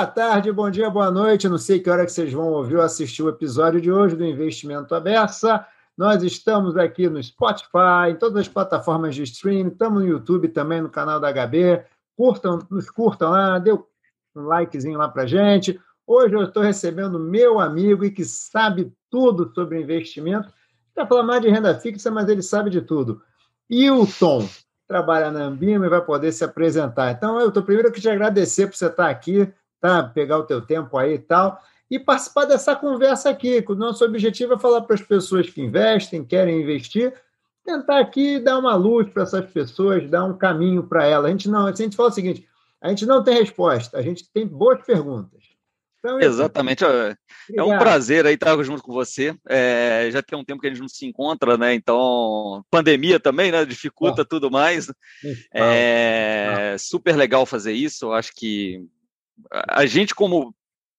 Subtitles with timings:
[0.00, 1.46] boa tarde, bom dia, boa noite.
[1.46, 4.24] Não sei que hora que vocês vão ouvir ou assistir o episódio de hoje do
[4.24, 5.66] Investimento Aberta.
[5.94, 10.80] Nós estamos aqui no Spotify, em todas as plataformas de streaming, estamos no YouTube também,
[10.80, 11.84] no canal da HB.
[12.16, 13.82] Curtam, nos curtam lá, dê um
[14.34, 15.78] likezinho lá para gente.
[16.06, 20.50] Hoje eu estou recebendo meu amigo e que sabe tudo sobre investimento.
[20.96, 23.20] Vai falar mais de renda fixa, mas ele sabe de tudo.
[23.68, 24.48] Hilton,
[24.88, 27.10] trabalha na Ambima e vai poder se apresentar.
[27.10, 30.02] Então, eu estou primeiro que te agradecer por você estar aqui, tá?
[30.02, 33.64] pegar o teu tempo aí e tal, e participar dessa conversa aqui.
[33.68, 37.12] O nosso objetivo é falar para as pessoas que investem, querem investir,
[37.64, 41.26] tentar aqui dar uma luz para essas pessoas, dar um caminho para elas.
[41.26, 42.46] A gente não, a gente fala o seguinte,
[42.80, 45.50] a gente não tem resposta, a gente tem boas perguntas.
[46.00, 46.82] Então, Exatamente.
[46.82, 47.14] É,
[47.54, 49.34] é um prazer aí estar junto com você.
[49.46, 51.74] É, já tem um tempo que a gente não se encontra, né?
[51.74, 53.66] Então, pandemia também, né?
[53.66, 54.90] Dificulta tudo mais.
[55.52, 58.06] É super legal fazer isso.
[58.06, 58.82] Eu acho que
[59.50, 60.54] a gente, como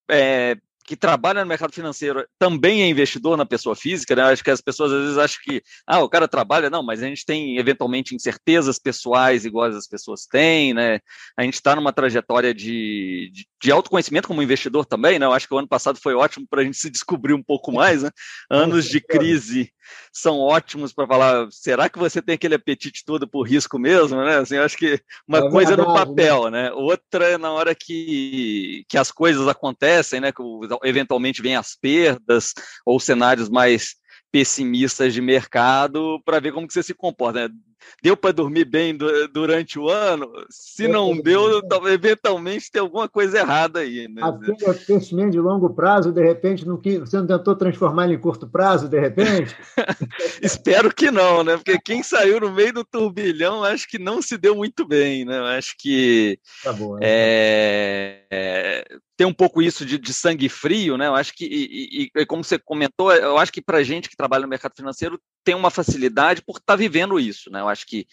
[0.09, 4.24] é, que trabalha no mercado financeiro também é investidor na pessoa física, né?
[4.24, 7.08] Acho que as pessoas às vezes acham que, ah, o cara trabalha, não, mas a
[7.08, 11.00] gente tem eventualmente incertezas pessoais iguais as pessoas têm, né?
[11.38, 15.26] A gente está numa trajetória de, de, de, autoconhecimento como investidor também, né?
[15.26, 17.72] Eu acho que o ano passado foi ótimo para a gente se descobrir um pouco
[17.72, 18.10] mais, né?
[18.50, 19.72] Anos de crise
[20.14, 24.38] são ótimos para falar, será que você tem aquele apetite todo por risco mesmo, né?
[24.38, 26.06] Assim, eu acho que uma é coisa verdade, é no né?
[26.06, 26.64] papel, né?
[26.64, 26.72] né?
[26.72, 30.32] Outra é na hora que, que as coisas acontecem, né?
[30.32, 30.42] Que
[30.84, 32.54] eventualmente vem as perdas
[32.86, 33.96] ou cenários mais
[34.32, 37.50] pessimistas de mercado para ver como que você se comporta.
[37.50, 37.56] Né?
[38.02, 38.98] Deu para dormir bem
[39.32, 40.32] durante o ano?
[40.50, 44.08] Se não deu, eventualmente tem alguma coisa errada aí.
[44.08, 44.22] Né?
[44.23, 48.20] Aquele investimento de longo prazo, de repente, no que você não tentou transformar ele em
[48.20, 49.56] curto prazo, de repente?
[50.42, 51.58] Espero que não, né?
[51.58, 55.40] Porque quem saiu no meio do turbilhão, acho que não se deu muito bem, né?
[55.58, 57.00] Acho que tá bom, né?
[57.04, 58.86] é, é,
[59.18, 61.08] tem um pouco isso de, de, sangue frio, né?
[61.08, 64.16] Eu acho que, e, e, e como você comentou, eu acho que para gente que
[64.16, 67.62] trabalha no mercado financeiro tem uma facilidade por estar tá vivendo isso, né?
[67.62, 68.08] Eu acho que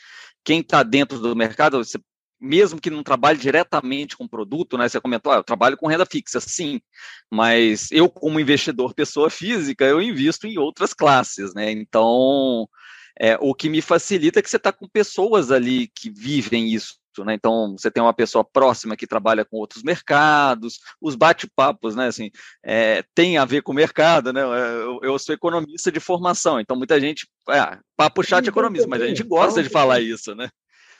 [0.45, 1.99] quem está dentro do mercado, você,
[2.41, 4.89] mesmo que não trabalhe diretamente com produto, né?
[4.89, 6.81] Você comentou, ah, eu trabalho com renda fixa, sim,
[7.31, 11.71] mas eu, como investidor, pessoa física, eu invisto em outras classes, né?
[11.71, 12.69] Então,
[13.21, 16.95] é, o que me facilita é que você está com pessoas ali que vivem isso
[17.25, 17.35] né?
[17.35, 22.07] Então, você tem uma pessoa próxima que trabalha com outros mercados, os bate-papos, né?
[22.07, 22.31] Assim,
[22.65, 24.43] é, tem a ver com o mercado, né?
[24.43, 29.07] Eu, eu, sou economista de formação, então muita gente, é, papo chat economista, mas a
[29.07, 30.49] gente gosta de falar isso, né?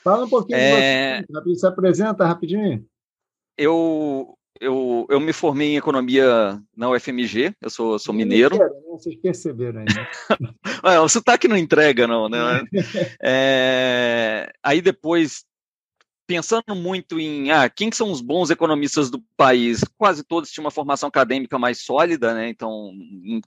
[0.03, 1.23] Fala um pouquinho é...
[1.29, 2.85] você, se apresenta rapidinho.
[3.57, 8.57] Eu, eu, eu me formei em economia na UFMG, eu sou, sou mineiro.
[8.57, 8.69] Né?
[8.91, 10.09] Vocês perceberam ainda.
[10.83, 12.63] é, o sotaque não entrega, não, né?
[13.21, 15.43] É, aí depois
[16.29, 20.69] pensando muito em ah, quem são os bons economistas do país, quase todos tinham uma
[20.69, 22.49] formação acadêmica mais sólida, né?
[22.49, 22.91] então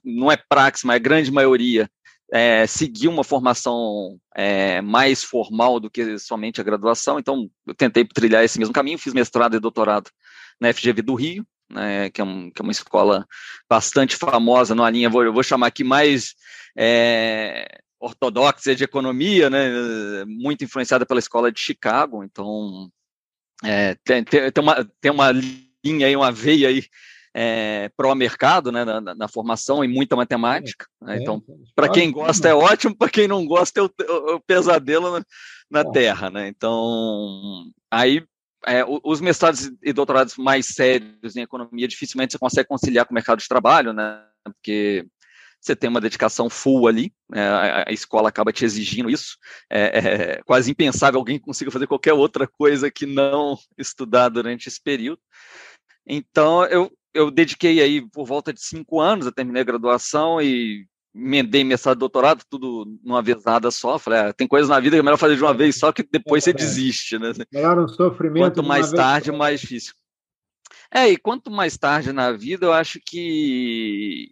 [0.03, 1.89] não é praxe, mas a grande maioria
[2.29, 8.03] é, seguiu uma formação é, mais formal do que somente a graduação, então eu tentei
[8.03, 10.11] trilhar esse mesmo caminho, fiz mestrado e doutorado
[10.59, 13.25] na FGV do Rio, né, que, é um, que, é uma escola
[13.69, 16.35] bastante famosa numa linha, vou, eu vou chamar aqui mais
[16.77, 22.89] é, ortodoxa de economia, né, muito influenciada pela escola de Chicago, então
[23.63, 26.83] é, tem, tem, uma, tem uma linha aí, uma veia aí
[27.33, 30.85] é, pró-mercado né, na, na, formação e muita matemática.
[31.01, 31.41] Né, então,
[31.73, 35.25] para quem gosta é ótimo, para quem não gosta é o, o pesadelo na,
[35.71, 36.29] na Terra.
[36.29, 36.49] Né?
[36.49, 38.23] Então, aí
[38.65, 43.15] é, os mestrados e doutorados mais sérios em economia dificilmente você consegue conciliar com o
[43.15, 44.23] mercado de trabalho, né?
[44.43, 45.05] Porque
[45.63, 47.41] você tem uma dedicação full ali, é,
[47.87, 49.37] a, escola acaba te exigindo isso.
[49.69, 54.81] É, é, quase impensável alguém consiga fazer qualquer outra coisa que não estudar durante esse
[54.81, 55.21] período.
[56.05, 60.85] Então, eu, eu dediquei aí por volta de cinco anos, eu terminei a graduação e
[61.15, 63.97] emendei mestrado e doutorado, tudo numa vez nada só.
[63.97, 66.03] Falei, ah, tem coisas na vida que é melhor fazer de uma vez só, que
[66.03, 66.53] depois você é.
[66.53, 67.31] desiste, né?
[67.53, 68.43] Melhor um sofrimento.
[68.43, 69.93] Quanto mais tarde, mais difícil.
[70.93, 74.29] É, e quanto mais tarde na vida, eu acho que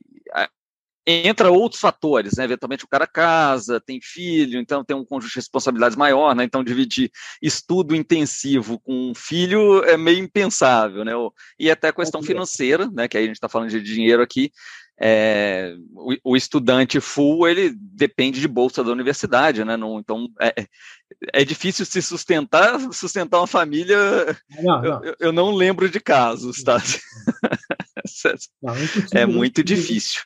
[1.06, 2.44] entra outros fatores, né?
[2.44, 6.44] Eventualmente o cara casa, tem filho, então tem um conjunto de responsabilidades maior, né?
[6.44, 7.12] Então dividir
[7.42, 11.14] estudo intensivo com um filho é meio impensável, né?
[11.60, 13.08] E até a questão financeira, né?
[13.08, 14.52] Que aí a gente está falando de dinheiro aqui.
[15.04, 19.76] É, o, o, estudante full ele depende de bolsa da universidade, né?
[19.76, 20.54] Não, então é,
[21.34, 23.98] é difícil se sustentar, sustentar uma família.
[24.62, 25.04] Não, não.
[25.04, 26.78] Eu, eu, não lembro de casos, tá?
[28.62, 28.76] Não,
[29.16, 30.22] é, é muito difícil.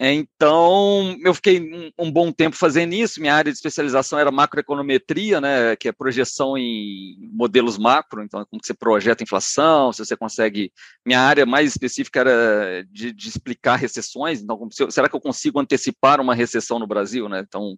[0.00, 3.20] Então, eu fiquei um, um, bom tempo fazendo isso.
[3.20, 8.62] Minha área de especialização era macroeconometria, né, que é projeção em modelos macro, então, como
[8.64, 10.72] você projeta inflação, se você consegue.
[11.04, 15.58] Minha área mais específica era de, de explicar recessões, então, como, será que eu consigo
[15.58, 17.28] antecipar uma recessão no Brasil?
[17.28, 17.40] Né?
[17.40, 17.76] Então,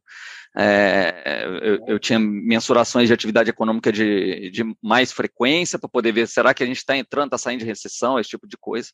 [0.55, 6.29] é, eu, eu, tinha mensurações de atividade econômica de, de mais frequência para poder ver
[6.29, 8.91] será que a gente está entrando, está saindo de recessão, esse tipo de coisa.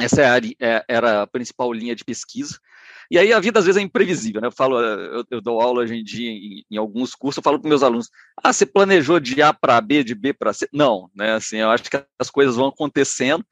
[0.00, 2.58] Essa é a, é, era a principal linha de pesquisa.
[3.10, 4.48] E aí a vida às vezes é imprevisível, né?
[4.48, 7.58] Eu falo, eu, eu dou aula hoje em dia em, em alguns cursos, eu falo
[7.58, 8.10] para meus alunos:
[8.42, 10.68] ah, você planejou de A para B, de B para C?
[10.72, 11.34] Não, né?
[11.34, 13.44] Assim, eu acho que as coisas vão acontecendo.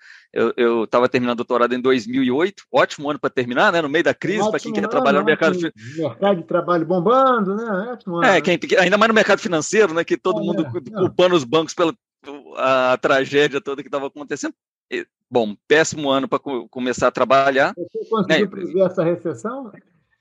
[0.57, 3.81] Eu estava terminando o doutorado em 2008, ótimo ano para terminar, né?
[3.81, 7.93] No meio da crise, para quem quer trabalhar no mercado mercado de trabalho bombando, né?
[7.93, 10.03] Ótimo é, quem, ainda mais no mercado financeiro, né?
[10.03, 11.95] Que todo é, mundo é, culpando os bancos pela
[12.57, 14.55] a tragédia toda que estava acontecendo
[15.31, 17.75] bom, péssimo ano para co começar a trabalhar.
[17.77, 18.47] Você conseguiu né?
[18.47, 19.73] prever essa recessão?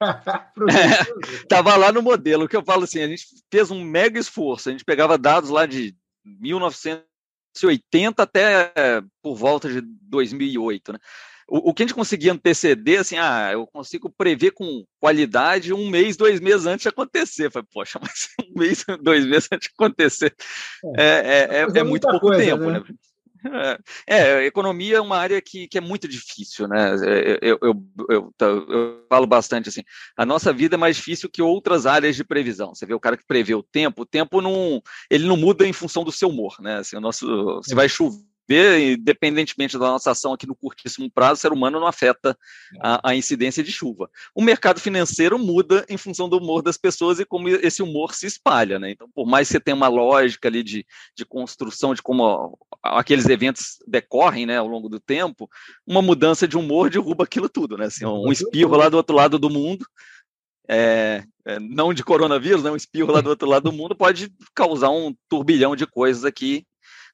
[1.44, 4.71] Estava lá no modelo, que eu falo assim, a gente fez um mega esforço, a
[4.71, 5.95] gente pegava dados lá de
[6.25, 8.74] 1980 até
[9.21, 11.00] por volta de 2008, né?
[11.48, 15.89] O, o, que a gente conseguia anteceder, assim, ah, eu consigo prever com qualidade um
[15.89, 17.51] mês, dois meses antes de acontecer.
[17.51, 20.33] Falei, poxa, mas um mês, dois meses antes de acontecer
[20.98, 22.80] é, é, é, é muito pouco coisa, tempo, né?
[22.80, 22.86] né?
[24.07, 26.95] É, economia é uma área que, que é muito difícil, né?
[27.06, 29.84] É, eu, eu, eu, eu, falo bastante assim,
[30.16, 32.74] a nossa vida é mais difícil que outras áreas de previsão.
[32.74, 35.74] Você vê o cara que prevê o tempo, o tempo não, ele não muda em
[35.74, 36.78] função do seu humor, né?
[36.78, 41.34] Assim, o nosso, se vai chover ver, independentemente da nossa ação aqui no curtíssimo prazo,
[41.34, 42.38] o ser humano não afeta
[42.81, 44.10] a, a, incidência de chuva.
[44.36, 48.25] O mercado financeiro muda em função do humor das pessoas e como esse humor se
[48.25, 48.92] espalha, né?
[48.92, 50.86] Então, por mais que você tenha uma lógica ali de,
[51.16, 55.50] de construção de como aqueles eventos decorrem, né, ao longo do tempo,
[55.88, 57.85] uma mudança de humor derruba aquilo tudo, né?
[57.85, 59.85] Assim, um espirro lá do outro lado do mundo
[60.68, 64.33] é, é, não de coronavírus, né, um espirro lá do outro lado do mundo pode
[64.56, 66.65] causar um turbilhão de coisas aqui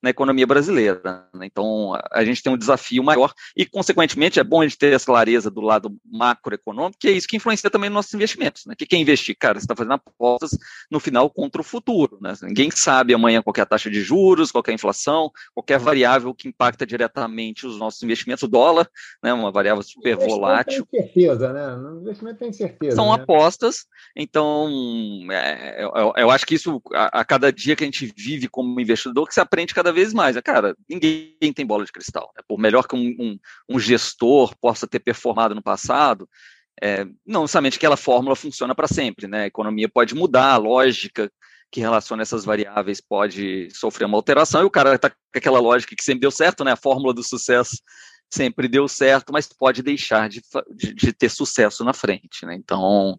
[0.01, 1.28] na economia brasileira.
[1.34, 1.46] Né?
[1.46, 5.06] Então, a gente tem um desafio maior e, consequentemente, é bom a gente ter essa
[5.06, 8.66] clareza do lado macroeconômico, que é isso que influencia também nos nossos investimentos.
[8.66, 8.74] Né?
[8.74, 9.36] O que é investir?
[9.38, 10.57] Cara, você está fazendo apostas
[10.90, 12.18] no final contra o futuro.
[12.22, 12.34] Né?
[12.44, 16.34] Ninguém sabe amanhã qual é a taxa de juros, qual é a inflação, qualquer variável
[16.34, 18.44] que impacta diretamente os nossos investimentos.
[18.44, 18.90] O dólar,
[19.22, 20.86] né, uma variável super volátil.
[20.92, 21.75] Tem certeza, né?
[21.75, 22.96] O investimento tem certeza.
[22.96, 23.22] São né?
[23.22, 23.86] apostas,
[24.16, 24.69] então
[25.31, 28.80] é, eu, eu, acho que isso, a, a cada dia que a gente vive como
[28.80, 30.36] investidor, que se aprende cada cada vez mais.
[30.38, 32.31] É, cara, ninguém tem bola de cristal.
[32.36, 32.44] Né?
[32.47, 36.30] Por melhor que um, um, um, gestor possa ter performado no passado,
[36.81, 39.27] é, não necessariamente aquela fórmula funciona para sempre.
[39.27, 39.44] Né?
[39.44, 41.31] A economia pode mudar, a lógica
[41.71, 45.95] que relaciona essas variáveis pode sofrer uma alteração, e o cara está com aquela lógica
[45.95, 46.71] que sempre deu certo, né?
[46.71, 47.77] a fórmula do sucesso
[48.30, 50.42] sempre deu certo, mas pode deixar de,
[50.76, 52.46] de, de ter sucesso na frente.
[52.46, 52.56] Né?
[52.56, 53.18] Então,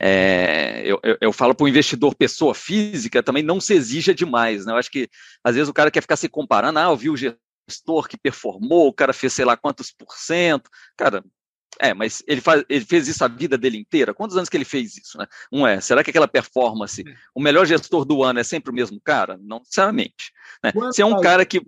[0.00, 4.64] é, eu, eu, eu, falo para o investidor pessoa física também não se exija demais.
[4.64, 4.72] Né?
[4.72, 5.08] Eu acho que
[5.42, 8.88] às vezes o cara quer ficar se comparando, ah, eu vi o gestor que performou,
[8.88, 10.70] o cara fez sei lá quantos por cento.
[10.96, 11.24] Cara,
[11.80, 14.12] é, mas ele, faz, ele fez isso a vida dele inteira?
[14.12, 15.18] Quantos anos que ele fez isso?
[15.18, 15.26] Né?
[15.50, 17.02] Um é, será que aquela performance,
[17.34, 19.38] o melhor gestor do ano é sempre o mesmo cara?
[19.42, 20.32] Não necessariamente.
[20.62, 20.72] Né?
[20.92, 21.60] Se é um cara que.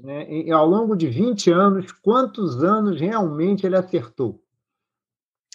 [0.00, 4.40] Né, ao longo de 20 anos, quantos anos realmente ele acertou?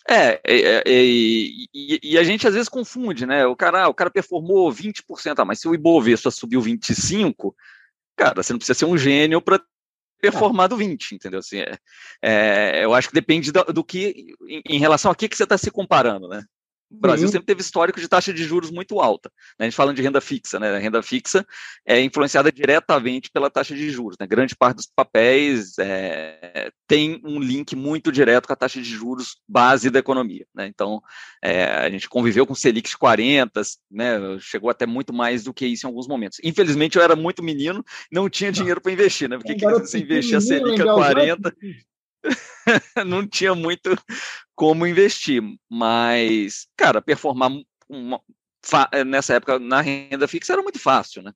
[0.09, 1.67] É, é, é e,
[2.03, 3.45] e, a gente às vezes confunde, né?
[3.45, 5.61] O cara, ah, o cara performou 20% a mais.
[5.61, 7.53] Se o Ibovespa subiu 25%,
[8.17, 9.61] cara, você não precisa ser um gênio para
[10.23, 11.39] performado 20, entendeu?
[11.39, 11.77] Assim, é,
[12.21, 15.43] é, eu acho que depende do, do que, em, em, relação a que, que você
[15.43, 16.45] está se comparando, né?
[16.93, 17.31] O Brasil uhum.
[17.31, 19.31] sempre teve histórico de taxa de juros muito alta.
[19.59, 19.65] Né?
[19.65, 20.75] A gente falando de renda fixa, né?
[20.75, 21.45] A renda fixa
[21.85, 24.15] é influenciada diretamente pela taxa de juros.
[24.19, 24.27] Né?
[24.27, 29.37] Grande parte dos papéis é, tem um link muito direto com a taxa de juros
[29.47, 30.45] base da economia.
[30.53, 30.67] Né?
[30.67, 31.01] Então,
[31.43, 34.37] é, a gente conviveu com Selic de 40, né?
[34.39, 36.37] chegou até muito mais do que isso em alguns momentos.
[36.43, 39.37] Infelizmente, eu era muito menino, não tinha dinheiro para investir, né?
[39.37, 41.55] Porque que você investir a Selic a 40
[43.05, 43.97] não tinha muito
[44.55, 47.51] como investir, mas, cara, performar
[47.89, 48.21] uma,
[49.05, 51.31] nessa época na renda fixa era muito fácil, né?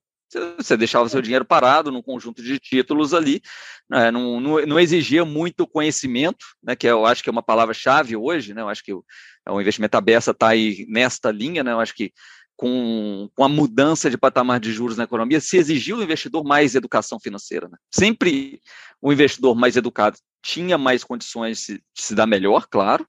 [0.57, 3.41] Você deixava seu dinheiro parado num conjunto de títulos ali,
[3.89, 4.11] né?
[4.11, 6.75] não, não, não, exigia muito conhecimento, né?
[6.75, 8.61] que eu acho que é uma palavra-chave hoje, né?
[8.61, 9.05] eu acho que o,
[9.47, 11.71] o investimento aberto está aí nesta linha, né?
[11.71, 12.11] eu acho que
[12.57, 16.75] com, com a mudança de patamar de juros na economia, se exigiu do investidor mais
[16.75, 17.69] educação financeira.
[17.69, 17.77] Né?
[17.89, 18.59] Sempre
[19.01, 20.17] o investidor mais educado
[20.47, 23.05] tinha mais condições de se, dar melhor, claro,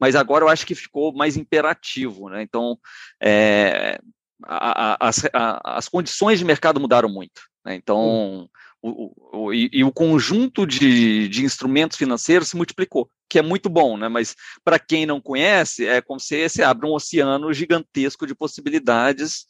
[0.00, 2.40] mas agora eu acho que ficou mais imperativo, né?
[2.40, 2.78] Então,
[3.22, 4.00] é,
[4.42, 7.42] a, a, as, a, as condições de mercado mudaram muito.
[7.62, 7.74] Né?
[7.74, 8.48] Então,
[8.80, 13.68] o, o, e, e, o conjunto de, de instrumentos financeiros se multiplicou, que é muito
[13.68, 14.08] bom, né?
[14.08, 19.44] Mas para quem não conhece, é como se você abre um oceano gigantesco de possibilidades.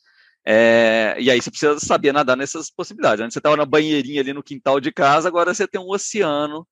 [0.45, 3.23] É, e aí você precisa saber nadar nessas possibilidades.
[3.23, 6.66] Antes você estava na banheirinha ali no quintal de casa, agora você tem um oceano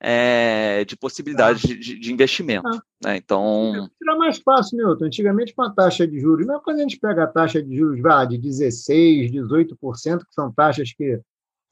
[0.00, 1.68] é, de possibilidades ah.
[1.68, 2.66] de, de, investimento.
[2.66, 2.82] Ah.
[3.04, 3.16] Né?
[3.18, 3.90] Então.
[4.02, 5.04] Era mais fácil, Milton.
[5.04, 8.00] Antigamente, com a taxa de juros, não quando a gente pega a taxa de juros
[8.00, 11.20] vá, de 16%, 18%, que são taxas que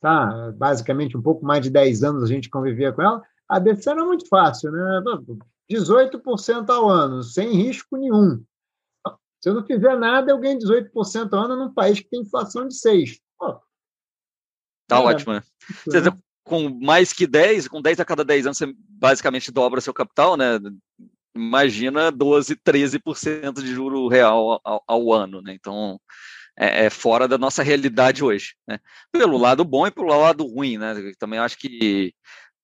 [0.00, 3.94] tá, basicamente um pouco mais de 10 anos a gente convivia com ela, a decisão
[3.94, 5.02] era muito fácil, né?
[5.70, 8.44] 18% ao ano, sem risco nenhum.
[9.40, 12.66] Se eu não fizer nada, eu ganho 18% ao ano num país que tem inflação
[12.68, 13.18] de 6%.
[13.38, 13.61] Pô,
[14.87, 15.42] tá é, ótimo, né?
[15.85, 16.11] Você, né?
[16.49, 20.37] Com mais que 10, com 10 a cada 10 anos, você basicamente dobra seu capital,
[20.37, 20.59] né?
[21.37, 25.52] Imagina 12, 13% de juro real ao, ao ano, né?
[25.52, 26.00] Então,
[26.59, 28.81] é, é, fora da nossa realidade hoje, né?
[29.12, 30.95] Pelo lado bom e pelo lado ruim, né?
[31.19, 32.12] Também acho que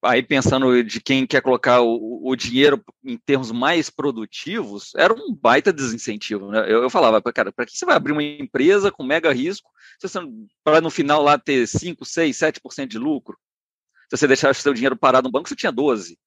[0.03, 5.33] aí pensando de quem quer colocar o, o dinheiro em termos mais produtivos, era um
[5.33, 6.59] baita desincentivo, né?
[6.61, 9.69] Eu, eu falava, cara, para que você vai abrir uma empresa com mega risco,
[10.63, 13.37] para no final lá ter 5, 6, 7% de lucro?
[14.09, 16.17] Se você deixar o seu dinheiro parado no banco, você tinha 12.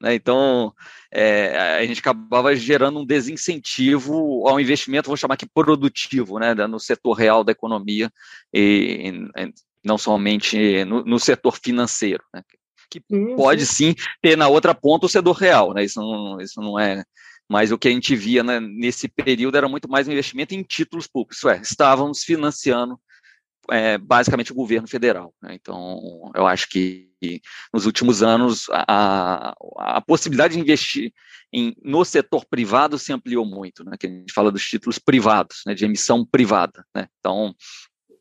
[0.00, 0.14] Né?
[0.14, 0.72] Então,
[1.12, 6.78] é, a gente acabava gerando um desincentivo ao investimento, vou chamar aqui produtivo, né, no
[6.78, 8.10] setor real da economia,
[8.52, 9.52] e, e
[9.84, 12.42] não somente no, no setor financeiro, né?
[12.90, 13.02] que
[13.36, 15.84] pode sim ter na outra ponta o setor real, né?
[15.84, 17.04] isso, não, isso não é
[17.48, 20.62] mas o que a gente via né, nesse período era muito mais um investimento em
[20.62, 23.00] títulos públicos, isso é, estávamos financiando
[23.70, 25.34] é, basicamente o governo federal.
[25.42, 25.54] Né?
[25.54, 27.08] Então, eu acho que
[27.72, 31.12] nos últimos anos a, a possibilidade de investir
[31.52, 33.96] em, no setor privado se ampliou muito, né?
[33.98, 35.74] que a gente fala dos títulos privados, né?
[35.74, 36.84] de emissão privada.
[36.94, 37.08] Né?
[37.18, 37.54] Então,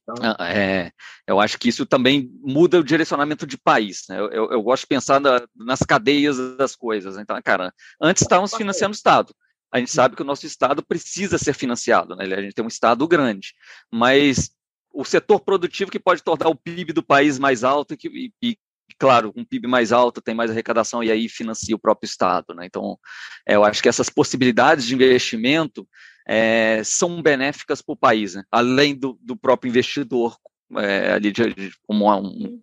[0.10, 0.92] então é,
[1.28, 4.04] eu acho que isso também muda o direcionamento de país.
[4.10, 4.20] Né?
[4.20, 7.18] Eu, eu, eu, gosto de pensar na, nas cadeias das coisas.
[7.18, 9.34] Então, cara, antes estávamos financiando o Estado.
[9.72, 12.24] A gente sabe que o nosso Estado precisa ser financiado, né?
[12.24, 13.54] A gente tem um Estado grande,
[13.92, 14.50] mas
[14.98, 18.34] o setor produtivo que pode tornar o PIB do país mais alto e, que, e,
[18.42, 18.58] e
[18.98, 22.56] claro, um PIB mais alto tem mais arrecadação e aí financia o próprio Estado.
[22.56, 22.66] Né?
[22.66, 22.98] Então,
[23.48, 25.88] é, eu acho que essas possibilidades de investimento
[26.28, 28.44] é, são benéficas para o país, né?
[28.52, 30.36] além do, do, próprio investidor,
[30.78, 32.60] é, ali de, de, como um,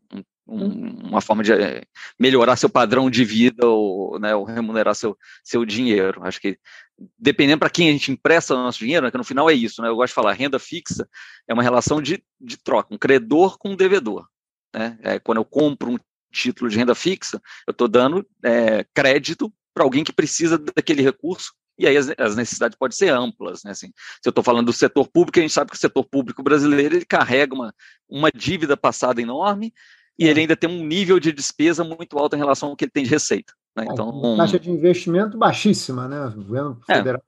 [0.47, 1.83] um, uma forma de é,
[2.19, 6.21] melhorar seu padrão de vida ou, né, ou remunerar seu, seu dinheiro.
[6.25, 6.59] Acho que
[7.19, 9.83] dependendo para quem a gente empresta o nosso dinheiro, né, que no final é isso,
[9.83, 11.09] né, eu gosto de falar, renda fixa
[11.49, 14.27] é uma relação de, de troca, um credor com um devedor.
[14.75, 15.99] Né, é, quando eu compro um
[16.33, 21.53] título de renda fixa, eu estou dando é, crédito para alguém que precisa daquele recurso
[21.79, 23.73] e aí as, as, necessidades podem ser amplas, né?
[23.73, 26.43] Assim, se eu estou falando do setor público, a gente sabe que o setor público
[26.43, 27.75] brasileiro ele carrega uma,
[28.09, 29.75] uma dívida passada enorme
[30.19, 32.93] e ele ainda tem um nível de despesa muito alto em relação ao que ele
[32.93, 33.53] tem de receita.
[33.77, 33.87] Né?
[33.89, 36.27] É, então, taxa de investimento baixíssima, né?
[36.27, 36.97] O governo é.
[36.97, 37.23] federal.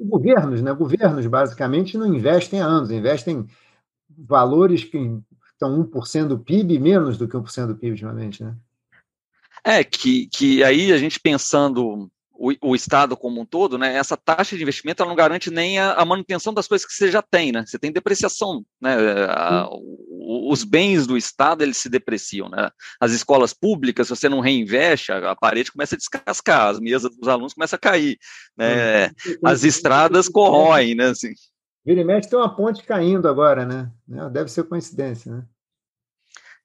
[0.00, 0.04] É.
[0.04, 0.72] Governos, né?
[0.72, 3.46] Governos basicamente não investem há anos, investem
[4.10, 4.98] valores que
[5.52, 8.54] estão 1% do PIB, menos do que 1% do PIB ultimamente, né?
[9.64, 12.10] É, que, que aí a gente pensando
[12.42, 15.78] o, o, Estado como um todo, né, essa taxa de investimento ela não garante nem
[15.78, 17.64] a, a manutenção das coisas que você já tem, né?
[17.64, 18.96] Você tem depreciação, né?
[19.28, 19.68] A,
[20.50, 22.68] os bens do Estado eles se depreciam, né?
[23.00, 27.16] As escolas públicas, se você não reinveste, a, a parede começa a descascar, as mesas
[27.16, 28.18] dos alunos começam a cair,
[28.58, 29.12] né?
[29.44, 31.10] As estradas corroem, né?
[31.10, 31.32] Assim.
[31.86, 33.88] Vira e mexe tem uma ponte caindo agora, né?
[34.32, 35.44] Deve ser coincidência, né?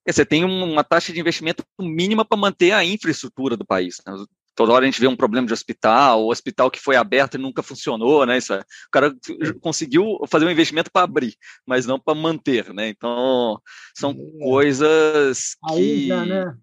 [0.07, 4.01] Você tem uma taxa de investimento mínima para manter a infraestrutura do país.
[4.07, 4.13] Né?
[4.57, 7.37] Toda hora a gente vê um problema de hospital, o hospital que foi aberto e
[7.37, 8.39] nunca funcionou, né?
[8.39, 9.15] Isso é, o cara
[9.61, 11.35] conseguiu fazer um investimento para abrir,
[11.65, 12.89] mas não para manter, né?
[12.89, 13.61] Então,
[13.95, 14.43] são é.
[14.43, 16.07] coisas que.
[16.07, 16.57] Já, né?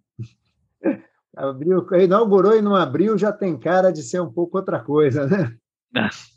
[1.37, 5.53] Abriu, inaugurou e não abriu, já tem cara de ser um pouco outra coisa, né?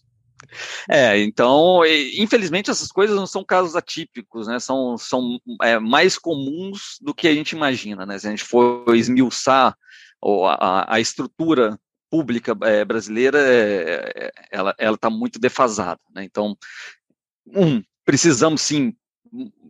[0.88, 1.82] É, então,
[2.16, 4.60] infelizmente essas coisas não são casos atípicos, né?
[4.60, 8.18] São, são é, mais comuns do que a gente imagina, né?
[8.18, 9.76] Se a gente for esmiuçar
[10.22, 16.00] ou a, a estrutura pública é, brasileira é, ela está muito defasada.
[16.14, 16.24] Né?
[16.24, 16.58] Então,
[17.48, 18.96] um, precisamos sim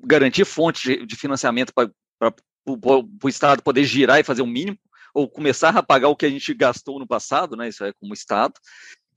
[0.03, 2.33] garantir fontes de, financiamento para
[2.65, 4.77] o Estado poder girar e fazer o mínimo,
[5.13, 7.69] ou começar a pagar o que a gente gastou no passado, né?
[7.69, 8.53] Isso é como Estado.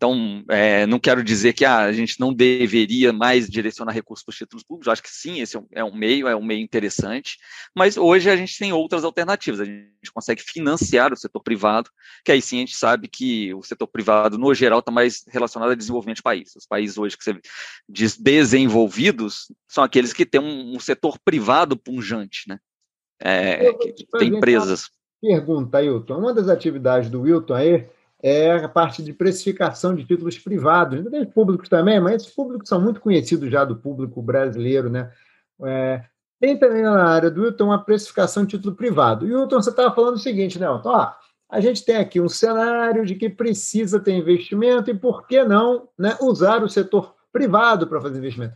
[0.01, 4.33] Então, é, não quero dizer que ah, a gente não deveria mais direcionar recursos para
[4.33, 7.37] os títulos públicos, eu acho que sim, esse é um meio, é um meio interessante,
[7.77, 11.91] mas hoje a gente tem outras alternativas, a gente consegue financiar o setor privado,
[12.25, 15.73] que aí sim a gente sabe que o setor privado, no geral, está mais relacionado
[15.73, 16.57] a desenvolvimento de países.
[16.57, 17.39] Os países hoje que você
[17.87, 22.59] diz desenvolvidos são aqueles que têm um, um setor privado punjante, né?
[23.21, 24.91] é, que tem empresas.
[25.21, 26.17] Pergunta, Wilton.
[26.17, 27.87] Uma das atividades do Wilton aí
[28.23, 30.99] é a parte de precificação de títulos privados.
[30.99, 35.11] Ainda tem públicos também, mas esses públicos são muito conhecidos já do público brasileiro, né?
[35.63, 36.05] É,
[36.39, 39.27] tem também na área do Wilton uma precificação de título privado.
[39.27, 40.91] E Wilton, você estava falando o seguinte, né, Wilton?
[40.91, 41.13] Ó,
[41.49, 45.89] a gente tem aqui um cenário de que precisa ter investimento e por que não
[45.99, 48.55] né, usar o setor privado para fazer investimento?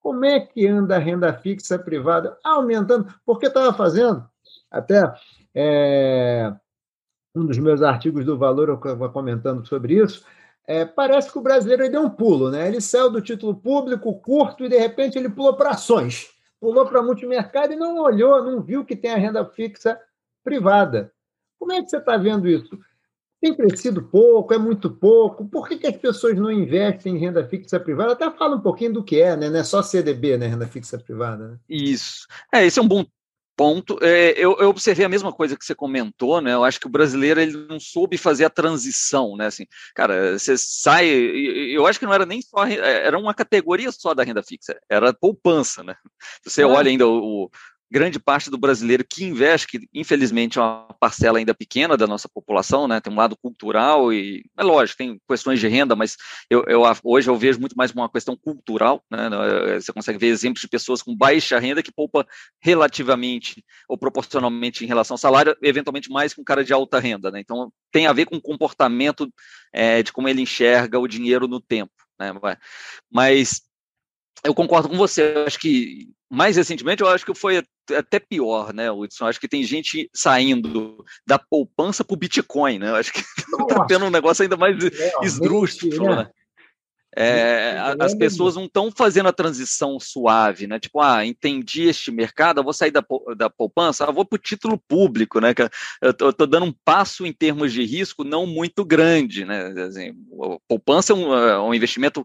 [0.00, 3.12] Como é que anda a renda fixa privada aumentando?
[3.24, 4.24] Porque estava fazendo,
[4.70, 5.12] até
[5.54, 6.52] é,
[7.34, 10.24] um dos meus artigos do Valor, eu estava comentando sobre isso,
[10.66, 12.68] é, parece que o brasileiro deu um pulo, né?
[12.68, 17.02] Ele saiu do título público curto e, de repente, ele pulou para ações pulou para
[17.02, 19.98] multimercado e não olhou, não viu que tem a renda fixa
[20.44, 21.10] privada.
[21.58, 22.78] Como é que você está vendo isso?
[23.40, 25.48] Tem crescido pouco, é muito pouco.
[25.48, 28.12] Por que, que as pessoas não investem em renda fixa privada?
[28.12, 29.48] Até fala um pouquinho do que é, né?
[29.48, 30.46] Não é só CDB, né?
[30.46, 31.48] Renda fixa privada.
[31.48, 31.58] Né?
[31.66, 32.26] Isso.
[32.52, 33.04] É, esse é um bom
[33.56, 33.98] ponto.
[34.02, 36.54] É, eu, eu, observei a mesma coisa que você comentou, né?
[36.54, 39.46] Eu acho que o brasileiro ele não soube fazer a transição, né?
[39.46, 41.08] Assim, cara, você sai.
[41.08, 45.12] Eu acho que não era nem só era uma categoria só da renda fixa, era
[45.12, 45.94] poupança, né?
[46.44, 46.66] Você é.
[46.66, 47.50] olha ainda o,
[47.90, 52.28] grande parte do brasileiro que investe, que infelizmente é uma parcela ainda pequena da nossa
[52.28, 53.00] população, né?
[53.00, 56.16] Tem um lado cultural e é lógico, tem questões de renda, mas
[56.48, 59.28] eu, eu hoje eu vejo muito mais uma questão cultural, né?
[59.80, 62.24] Você consegue ver exemplos de pessoas com baixa renda que poupa
[62.60, 67.30] relativamente ou proporcionalmente em relação ao salário, eventualmente mais que um cara de alta renda,
[67.30, 67.40] né?
[67.40, 69.28] Então tem a ver com o comportamento
[69.72, 72.32] é, de como ele enxerga o dinheiro no tempo, né?
[73.10, 73.62] Mas
[74.44, 75.34] eu concordo com você.
[75.46, 77.64] Acho que mais recentemente, eu acho que foi
[77.96, 79.26] até pior, né, Hudson?
[79.26, 82.90] Acho que tem gente saindo da poupança para o Bitcoin, né?
[82.90, 83.20] Eu acho que
[83.68, 84.76] está tendo um negócio ainda mais
[85.22, 86.16] esdrúxulo, né?
[86.16, 86.30] né?
[87.16, 90.78] É, as pessoas não estão fazendo a transição suave, né?
[90.78, 93.04] Tipo, ah, entendi este mercado, eu vou sair da,
[93.36, 95.52] da poupança, eu vou para o título público, né?
[96.00, 99.74] Eu estou dando um passo em termos de risco não muito grande, né?
[99.82, 100.14] Assim,
[100.68, 102.24] poupança é um, é um investimento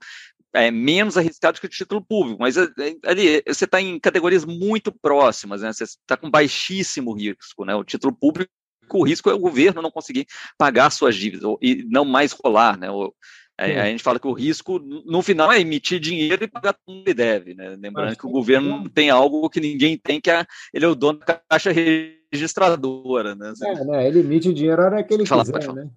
[0.56, 4.46] é, menos arriscado que o título público, mas é, é, ali você está em categorias
[4.46, 5.72] muito próximas, né?
[5.74, 7.76] Você está com baixíssimo risco, né?
[7.76, 8.52] O título público,
[8.94, 10.26] o risco é o governo não conseguir
[10.58, 12.90] pagar suas dívidas ou, e não mais rolar, né?
[12.90, 13.14] O,
[13.58, 17.06] é, a gente fala que o risco, no final, é emitir dinheiro e pagar tudo
[17.06, 17.70] que deve, né?
[17.70, 20.96] Lembrando Mas, que o governo tem algo que ninguém tem, que é, ele é o
[20.96, 23.54] dono da caixa registradora, né?
[23.64, 24.08] É, né?
[24.08, 25.90] Ele emite dinheiro a hora que ele Fala, quiser, né?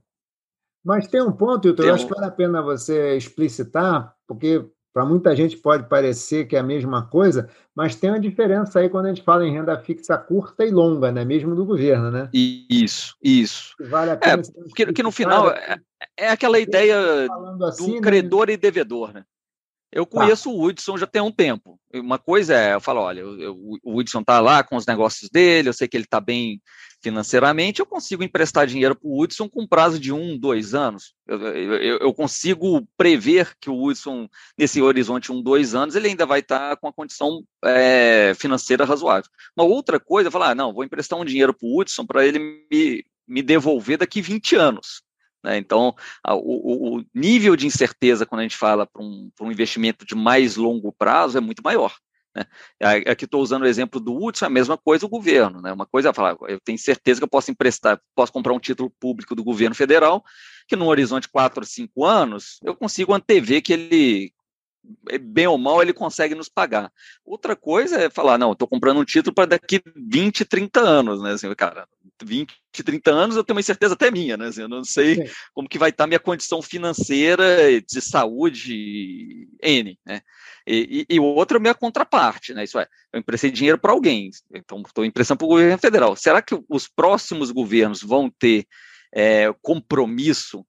[0.84, 5.04] Mas tem um ponto, Hilton, eu acho que vale a pena você explicitar, porque para
[5.04, 9.06] muita gente pode parecer que é a mesma coisa, mas tem uma diferença aí quando
[9.06, 11.24] a gente fala em renda fixa curta e longa, né?
[11.24, 12.28] mesmo do governo, né?
[12.32, 13.74] Isso, isso.
[13.78, 15.78] Vale a pena é, porque, porque no final é,
[16.16, 17.28] é aquela ideia
[17.68, 18.00] assim, do né?
[18.00, 18.54] credor né?
[18.54, 19.24] e devedor, né?
[19.90, 20.20] Eu tá.
[20.20, 21.78] conheço o Hudson já tem um tempo.
[21.94, 25.30] Uma coisa é, eu falo, olha, eu, eu, o Hudson está lá com os negócios
[25.30, 26.60] dele, eu sei que ele está bem
[27.00, 31.14] financeiramente, eu consigo emprestar dinheiro para o Hudson com prazo de um, dois anos.
[31.26, 36.26] Eu, eu, eu, consigo prever que o Hudson, nesse horizonte um, dois anos, ele ainda
[36.26, 39.30] vai estar tá com a condição é, financeira razoável.
[39.56, 42.26] Uma outra coisa é falar, ah, não, vou emprestar um dinheiro para o Hudson para
[42.26, 45.02] ele me, me devolver daqui 20 anos.
[45.44, 45.58] Né?
[45.58, 50.04] Então, a, o, o, nível de incerteza, quando a gente fala para um, um investimento
[50.04, 51.94] de mais longo prazo, é muito maior.
[52.34, 52.44] Né?
[53.10, 55.60] Aqui estou usando o exemplo do Hudson, a mesma coisa o governo.
[55.60, 55.72] Né?
[55.72, 58.90] Uma coisa é falar, eu tenho certeza que eu posso emprestar, posso comprar um título
[59.00, 60.22] público do governo federal,
[60.66, 64.32] que no horizonte de 4 ou 5 anos, eu consigo antever que ele,
[65.20, 66.90] bem ou mal, ele consegue nos pagar.
[67.24, 71.32] Outra coisa é falar, não, estou comprando um título para daqui 20, 30 anos, né?
[71.32, 71.86] Assim, cara,
[72.22, 74.46] 20, 30 anos eu tenho uma certeza até minha, né?
[74.48, 75.32] Assim, eu não sei Sim.
[75.52, 80.20] como que vai estar minha condição financeira de saúde N, né?
[80.66, 82.64] E, e, e o outro é a minha contraparte, né?
[82.64, 86.16] Isso é, eu emprestei dinheiro para alguém, então estou emprestando para o governo federal.
[86.16, 88.66] Será que os próximos governos vão ter
[89.12, 90.64] é, compromisso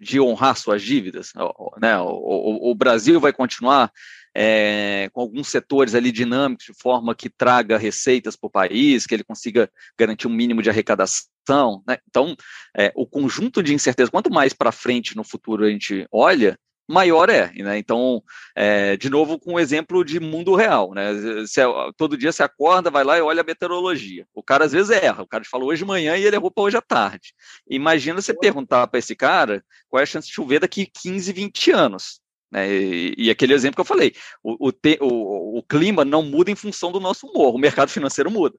[0.00, 1.32] de honrar suas dívidas?
[1.80, 1.98] Né?
[1.98, 3.92] O, o, o Brasil vai continuar
[4.34, 9.14] é, com alguns setores ali dinâmicos, de forma que traga receitas para o país, que
[9.14, 11.82] ele consiga garantir um mínimo de arrecadação.
[11.86, 11.98] Né?
[12.08, 12.36] Então,
[12.76, 17.28] é, o conjunto de incertezas, quanto mais para frente no futuro a gente olha, maior
[17.28, 17.52] é.
[17.52, 17.78] Né?
[17.78, 18.22] Então,
[18.56, 20.94] é, de novo, com o um exemplo de mundo real.
[20.94, 21.12] Né?
[21.40, 21.60] Você,
[21.96, 24.26] todo dia você acorda, vai lá e olha a meteorologia.
[24.34, 25.22] O cara às vezes erra.
[25.22, 27.34] O cara falou hoje de manhã e ele errou para hoje à tarde.
[27.68, 31.70] Imagina você perguntar para esse cara qual é a chance de chover daqui 15, 20
[31.70, 32.20] anos.
[32.50, 32.70] Né?
[32.72, 36.50] E, e, aquele exemplo que eu falei, o, o, te, o, o, clima não muda
[36.50, 38.56] em função do nosso humor, o mercado financeiro muda.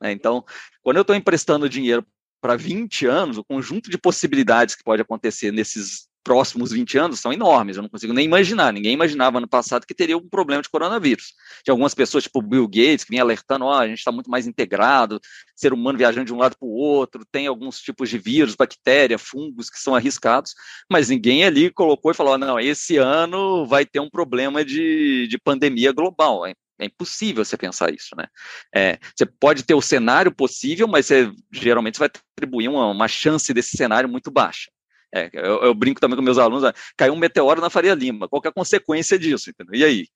[0.00, 0.10] Né?
[0.10, 0.44] Então,
[0.82, 2.04] quando eu estou emprestando dinheiro
[2.40, 7.32] para 20 anos, o conjunto de possibilidades que pode acontecer nesses próximos 20 anos são
[7.32, 10.68] enormes, eu não consigo nem imaginar, ninguém imaginava ano passado que teria um problema de
[10.68, 11.34] coronavírus.
[11.64, 14.30] Tinha algumas pessoas, tipo Bill Gates, que vinha alertando, ó, oh, a gente está muito
[14.30, 15.20] mais integrado,
[15.56, 19.18] ser humano viajando de um lado para o outro, tem alguns tipos de vírus, bactéria,
[19.18, 20.54] fungos que são arriscados,
[20.90, 25.38] mas ninguém ali colocou e falou, não, esse ano vai ter um problema de, de
[25.38, 26.54] pandemia global, hein?
[26.80, 28.26] É impossível você pensar isso, né?
[28.72, 33.52] É, você pode ter o cenário possível, mas você geralmente vai atribuir uma, uma chance
[33.52, 34.70] desse cenário muito baixa.
[35.14, 38.28] É, eu, eu, brinco também com meus alunos, ah, caiu um meteoro na Faria Lima,
[38.28, 39.50] qual é a consequência disso?
[39.50, 39.74] Entendeu?
[39.74, 40.06] E aí?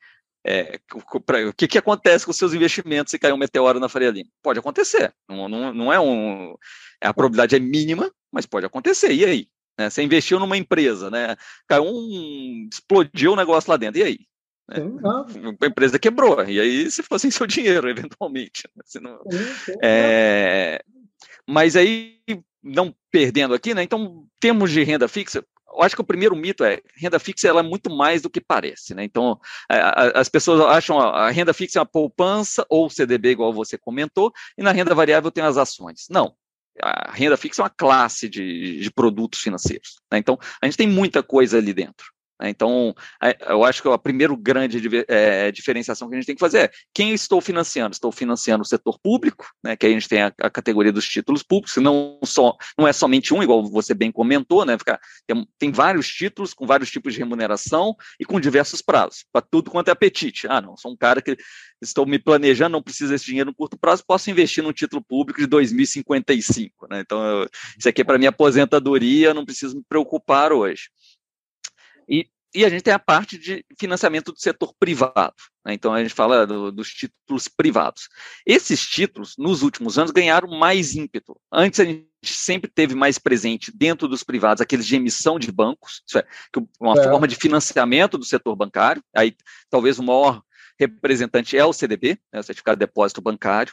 [0.45, 4.11] É, o que, que acontece com os seus investimentos se cair um meteoro na Faria
[4.11, 4.29] Lima?
[4.43, 6.55] Pode acontecer, não, não, não é um.
[7.01, 9.13] A probabilidade é mínima, mas pode acontecer.
[9.13, 9.49] E aí?
[9.79, 9.89] Né?
[9.89, 11.37] Você investiu numa empresa, né?
[11.67, 12.69] Caiu um.
[12.71, 14.01] explodiu o um negócio lá dentro.
[14.01, 14.19] E aí?
[14.69, 15.57] Né?
[15.61, 18.69] A empresa quebrou, e aí se fosse seu dinheiro, eventualmente.
[18.77, 19.01] Né?
[19.01, 19.21] Não,
[19.83, 20.83] é,
[21.49, 22.21] mas aí,
[22.63, 23.83] não perdendo aqui, né?
[23.83, 27.61] Então, termos de renda fixa, eu acho que o primeiro mito é renda fixa ela
[27.61, 29.05] é muito mais do que parece, né?
[29.05, 34.33] Então as pessoas acham a renda fixa é uma poupança ou CDB igual você comentou
[34.57, 36.07] e na renda variável tem as ações.
[36.11, 36.35] Não,
[36.81, 39.97] a renda fixa é uma classe de, de produtos financeiros.
[40.11, 40.19] Né?
[40.19, 42.13] Então a gente tem muita coisa ali dentro.
[42.43, 42.51] Né?
[42.51, 42.93] Então,
[43.49, 46.71] eu acho que a primeira grande é, diferenciação que a gente tem que fazer é
[46.93, 47.95] quem estou financiando?
[47.95, 51.43] Estou financiando o setor público, né, que a gente tem a, a, categoria dos títulos
[51.43, 55.71] públicos, não, só, não é somente um, igual você bem comentou, né, fica, tem, tem,
[55.71, 59.93] vários títulos com vários tipos de remuneração e com diversos prazos, para tudo quanto é
[59.93, 60.47] apetite.
[60.49, 61.37] Ah, não, sou um cara que
[61.81, 65.41] estou me planejando, não preciso desse dinheiro no curto prazo, posso investir num título público
[65.41, 66.89] de 2055.
[66.91, 67.01] Né?
[67.01, 70.91] Então, eu, isso aqui é para minha aposentadoria, não preciso me preocupar hoje.
[72.55, 75.35] E, a gente tem a parte de financiamento do setor privado.
[75.65, 75.75] Né?
[75.75, 78.09] Então, a gente fala do, dos títulos privados.
[78.45, 81.39] Esses títulos, nos últimos anos, ganharam mais ímpeto.
[81.51, 86.03] Antes, a gente sempre teve mais presente dentro dos privados aqueles de emissão de bancos,
[86.07, 86.27] isso é,
[86.81, 87.03] uma é.
[87.03, 89.03] forma de financiamento do setor bancário.
[89.15, 89.35] Aí,
[89.69, 90.43] talvez o maior
[90.79, 93.73] representante é o CDB, né, o Certificado de Depósito Bancário.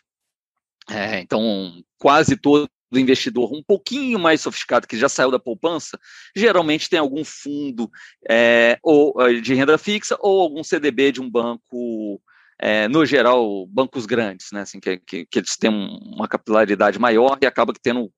[0.89, 5.99] É, então, quase todo do investidor um pouquinho mais sofisticado, que já saiu da poupança,
[6.35, 7.89] geralmente tem algum fundo
[8.29, 12.21] é, ou é, de renda fixa ou algum CDB de um banco,
[12.59, 17.37] é, no geral, bancos grandes, né, assim, que, que, que, eles têm uma capilaridade maior
[17.41, 18.09] e acaba que tendo um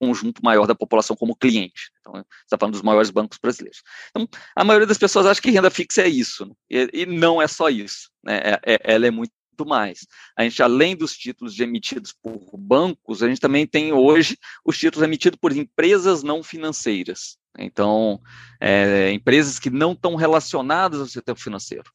[0.00, 1.90] conjunto maior da população como cliente.
[2.00, 3.82] Então, você está falando dos maiores bancos brasileiros.
[4.10, 7.42] Então, a maioria das pessoas acha que renda fixa é isso, né, e, e, não
[7.42, 8.10] é só isso.
[8.24, 10.06] Né, é, é ela é muito muito mais.
[10.36, 15.06] A gente, além dos títulos emitidos por bancos, a gente também tem hoje os títulos
[15.06, 17.38] emitidos por empresas não financeiras.
[17.58, 18.20] Então,
[18.60, 21.90] é, empresas que não estão relacionadas ao setor financeiro.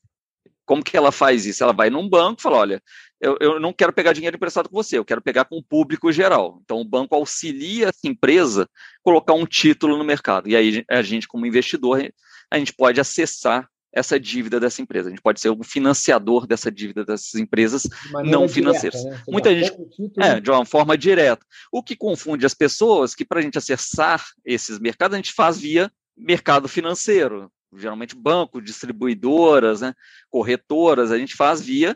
[0.65, 1.63] Como que ela faz isso?
[1.63, 2.84] Ela vai num banco e fala, olha,
[3.21, 6.12] eu, eu não quero pegar dinheiro emprestado com você, eu quero pegar com o público
[6.12, 6.60] geral.
[6.63, 8.67] Então, o banco auxilia essa empresa a
[9.04, 10.49] colocar um título no mercado.
[10.49, 12.12] E aí, a gente, como investidor,
[12.51, 15.08] a gente pode acessar essa dívida dessa empresa.
[15.08, 19.01] A gente pode ser um financiador dessa dívida dessas empresas de não financeiras.
[19.01, 19.23] Direta, né?
[19.29, 19.73] Muita gente
[20.19, 21.45] é de uma forma direta.
[21.71, 25.58] O que confunde as pessoas que para a gente acessar esses mercados a gente faz
[25.58, 29.93] via mercado financeiro, geralmente banco, distribuidoras, né,
[30.29, 31.95] corretoras, a gente faz via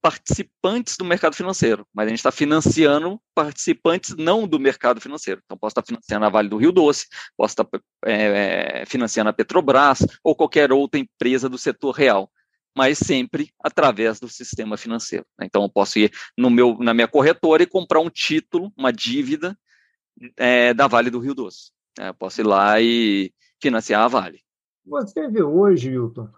[0.00, 5.40] participantes do mercado financeiro, mas a gente está financiando participantes não do mercado financeiro.
[5.44, 7.06] Então, posso estar financiando a Vale do Rio Doce,
[7.36, 7.66] posso estar
[8.04, 12.30] é, é, financiando a Petrobras ou qualquer outra empresa do setor real,
[12.76, 15.26] mas sempre através do sistema financeiro.
[15.38, 15.46] Né?
[15.46, 19.58] Então, eu posso ir no meu, na minha corretora e comprar um título, uma dívida
[20.36, 21.72] é, da Vale do Rio Doce.
[21.98, 24.40] É, eu posso ir lá e financiar a Vale.
[24.86, 26.28] Você vê hoje, Hilton,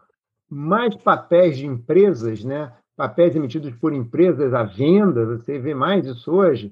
[0.49, 2.73] mais papéis de empresas, né?
[3.01, 6.71] Papéis emitidos por empresas à venda, você vê mais isso hoje?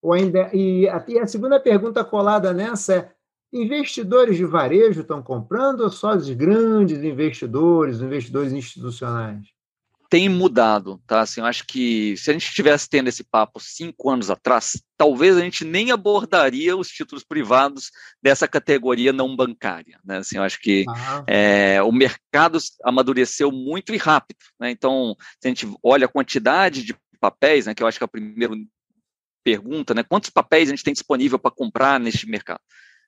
[0.00, 3.12] Ou ainda, e, a, e a segunda pergunta colada nessa é:
[3.52, 9.57] investidores de varejo estão comprando ou só os grandes investidores, investidores institucionais?
[10.10, 11.20] Tem mudado, tá?
[11.20, 15.36] Assim, eu acho que se a gente estivesse tendo esse papo cinco anos atrás, talvez
[15.36, 17.90] a gente nem abordaria os títulos privados
[18.22, 20.18] dessa categoria não bancária, né?
[20.18, 21.24] Assim, eu acho que ah.
[21.26, 24.70] é, o mercado amadureceu muito e rápido, né?
[24.70, 27.74] Então, se a gente olha a quantidade de papéis, né?
[27.74, 28.54] Que eu acho que é a primeira
[29.44, 30.02] pergunta, né?
[30.02, 32.60] Quantos papéis a gente tem disponível para comprar neste mercado?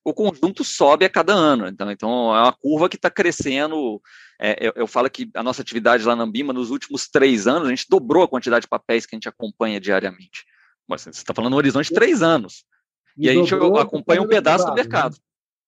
[0.05, 1.69] O conjunto sobe a cada ano.
[1.69, 4.01] Então, então é uma curva que está crescendo.
[4.41, 7.69] É, eu, eu, falo que a nossa atividade lá na Ambima, nos últimos três anos,
[7.69, 10.45] a gente dobrou a quantidade de papéis que a gente acompanha diariamente.
[10.89, 12.65] Mas você está falando no horizonte de três anos.
[13.17, 15.17] E, e a gente acompanha um pedaço privado, do mercado.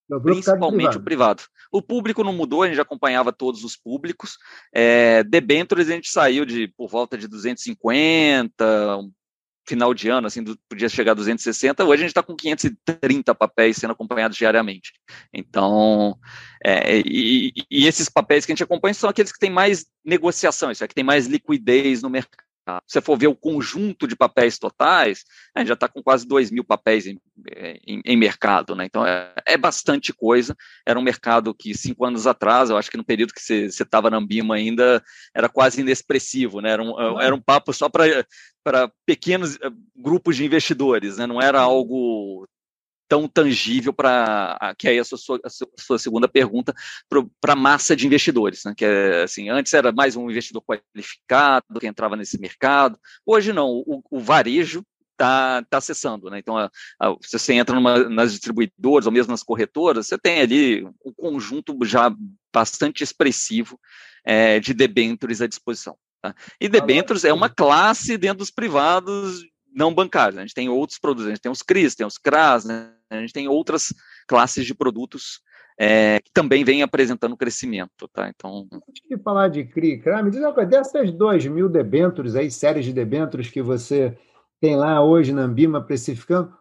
[0.08, 0.18] Né?
[0.22, 1.42] Principalmente o privado.
[1.70, 4.38] O público não mudou, a gente acompanhava todos os públicos.
[4.72, 8.64] É, debentures a gente saiu de por volta de 250,
[9.66, 13.34] final de ano, assim, do, podia chegar a 260, hoje a gente está com 530
[13.34, 14.92] papéis sendo acompanhados diariamente.
[15.32, 16.18] Então,
[16.64, 20.70] é, e, e, esses papéis que a gente acompanha são aqueles que têm mais negociação,
[20.70, 22.51] isso é, que tem mais liquidez no mercado.
[22.86, 26.26] Se você for ver o conjunto de papéis totais, a gente já está com quase
[26.26, 27.18] 2 mil papéis em,
[27.86, 28.84] em, em mercado, né?
[28.84, 30.56] Então é, é, bastante coisa.
[30.86, 34.10] Era um mercado que cinco anos atrás, eu acho que no período que você estava
[34.10, 35.02] na Ambima ainda,
[35.34, 36.70] era quase inexpressivo, né?
[36.70, 41.26] Era um, era um papo só para pequenos eh, grupos de investidores, né?
[41.26, 42.46] Não era algo
[43.12, 46.74] tão tangível para que aí a sua, a sua segunda pergunta
[47.38, 48.72] para a massa de investidores, né?
[48.74, 52.98] Que é assim, antes era mais um investidor qualificado que entrava nesse mercado.
[53.26, 56.38] Hoje não, o, o varejo está tá acessando, né?
[56.38, 60.40] Então, a, a, se você entra numa, nas distribuidoras ou mesmo nas corretoras, você tem
[60.40, 62.10] ali um conjunto já
[62.50, 63.78] bastante expressivo
[64.24, 65.98] é, de debêntures à disposição.
[66.22, 66.34] Tá?
[66.58, 69.42] E debêntures é uma classe dentro dos privados
[69.74, 70.36] não bancários.
[70.36, 70.42] Né?
[70.42, 72.90] A gente tem outros produtos, a gente tem os CRIs, tem os CRAS, né?
[73.16, 73.94] A gente tem outras
[74.26, 75.40] classes de produtos
[75.78, 78.08] é, que também vêm apresentando crescimento.
[78.12, 78.28] Tá?
[78.28, 78.66] Então...
[78.72, 82.50] Antes de falar de CRI, CRA, me diz uma coisa, dessas 2 mil debêntures, aí,
[82.50, 84.16] séries de debêntures que você
[84.60, 86.54] tem lá hoje na Ambima precificando,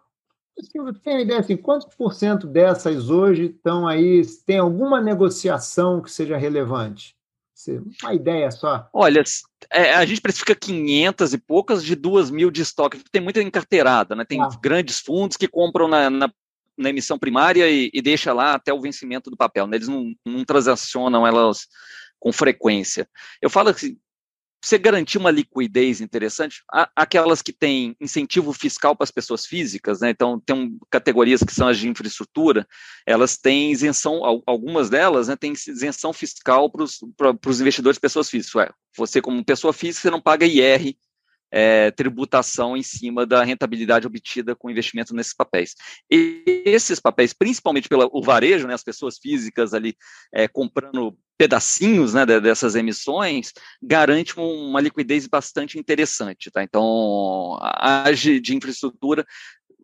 [0.57, 6.01] você tem uma ideia assim, quantos por cento dessas hoje estão aí, tem alguma negociação
[6.01, 7.15] que seja relevante?
[8.01, 8.87] Uma ideia só.
[8.93, 9.23] Olha,
[9.71, 13.01] é, a gente precifica 500 e poucas de 2 mil de estoque.
[13.11, 14.25] Tem muita encarteirada, né?
[14.25, 14.49] Tem ah.
[14.61, 16.31] grandes fundos que compram na, na,
[16.77, 19.67] na emissão primária e, e deixa lá até o vencimento do papel.
[19.67, 19.77] Né?
[19.77, 21.67] Eles não, não transacionam elas
[22.19, 23.07] com frequência.
[23.41, 23.97] Eu falo assim,
[24.63, 26.61] você garantir uma liquidez interessante,
[26.95, 30.11] aquelas que têm incentivo fiscal para as pessoas físicas, né?
[30.11, 32.67] Então, tem um, categorias que são as de infraestrutura,
[33.05, 38.55] elas têm isenção, algumas delas né, têm isenção fiscal para os investidores pessoas físicas.
[38.55, 40.95] Ué, você, como pessoa física, você não paga IR
[41.51, 45.75] é, tributação em cima da rentabilidade obtida com investimento nesses papéis.
[46.09, 49.95] E esses papéis, principalmente pelo varejo, né, as pessoas físicas ali
[50.33, 53.51] é, comprando pedacinhos né, dessas emissões,
[53.81, 56.51] garante uma liquidez bastante interessante.
[56.51, 56.61] Tá?
[56.61, 59.25] Então, a AGE de infraestrutura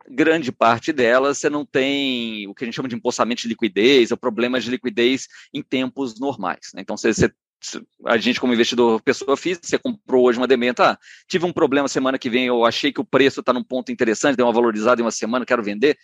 [0.07, 4.11] grande parte delas você não tem o que a gente chama de empossamento de liquidez
[4.11, 6.69] ou problemas de liquidez em tempos normais.
[6.75, 6.81] Né?
[6.81, 7.31] Então, você, você
[8.05, 11.87] a gente como investidor pessoa física, você comprou hoje uma dementa, ah, tive um problema
[11.87, 15.01] semana que vem, eu achei que o preço está num ponto interessante, deu uma valorizada
[15.01, 15.97] em uma semana, quero vender,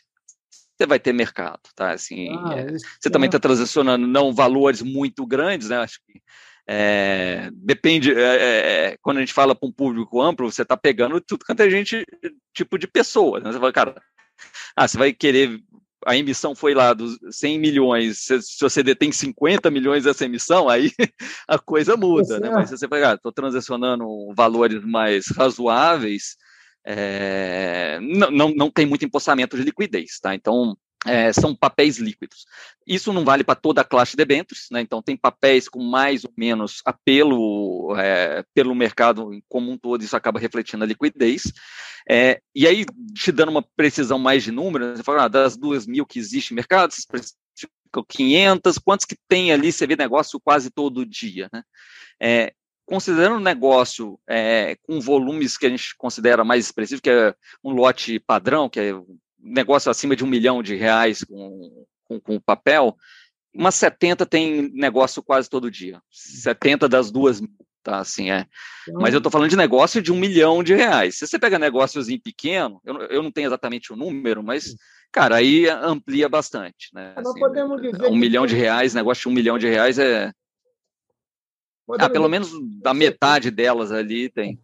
[0.78, 1.92] você vai ter mercado, tá?
[1.92, 3.12] Assim, ah, é, você é.
[3.12, 5.78] também está transacionando não valores muito grandes, né?
[5.78, 6.22] Acho que
[6.68, 10.78] é, depende, é, é, é quando a gente fala para um público amplo, você está
[10.78, 12.06] pegando tudo quanto é gente,
[12.54, 13.52] tipo de pessoa, né?
[13.52, 14.02] Você fala, cara,
[14.76, 15.62] ah, você vai querer
[16.06, 20.70] a emissão foi lá dos 100 milhões, se, se, você detém 50 milhões dessa emissão,
[20.70, 20.92] aí
[21.48, 22.50] a coisa muda, né?
[22.50, 24.06] Mas você pegar, estou transacionando
[24.36, 26.36] valores mais razoáveis,
[26.86, 30.36] é, não, não, não tem muito empossamento de liquidez, tá?
[30.36, 32.46] Então, é, são papéis líquidos.
[32.88, 34.82] Isso não vale para toda a classe de debêntures, né?
[34.82, 40.15] então tem papéis com mais ou menos apelo é, pelo mercado como um todo, isso
[40.15, 41.52] acaba refletindo a liquidez.
[42.10, 45.86] É, e aí, te dando uma precisão mais de números, você fala, ah, das duas
[45.86, 47.38] mil que existe no mercado, vocês precisam
[48.08, 51.63] 500, quantos que tem ali, você vê negócio quase todo dia, né?
[52.86, 57.72] Considerando o negócio é, com volumes que a gente considera mais expressivo, que é um
[57.72, 58.93] lote padrão, que é
[59.39, 62.96] negócio acima de um milhão de reais com, com, com papel,
[63.54, 66.02] umas 70 tem negócio quase todo dia.
[66.10, 67.41] 70 das duas
[67.84, 68.00] tá?
[68.00, 68.48] Assim é.
[68.93, 71.17] Mas eu estou falando de negócio de um milhão de reais.
[71.17, 74.76] Se você pega negócios em pequeno, eu, eu não tenho exatamente o número, mas,
[75.12, 77.13] cara, aí amplia bastante, né?
[77.15, 80.32] Assim, podemos dizer um milhão de reais, negócio de um milhão de reais é.
[82.00, 84.60] Ah, pelo menos da metade delas ali tem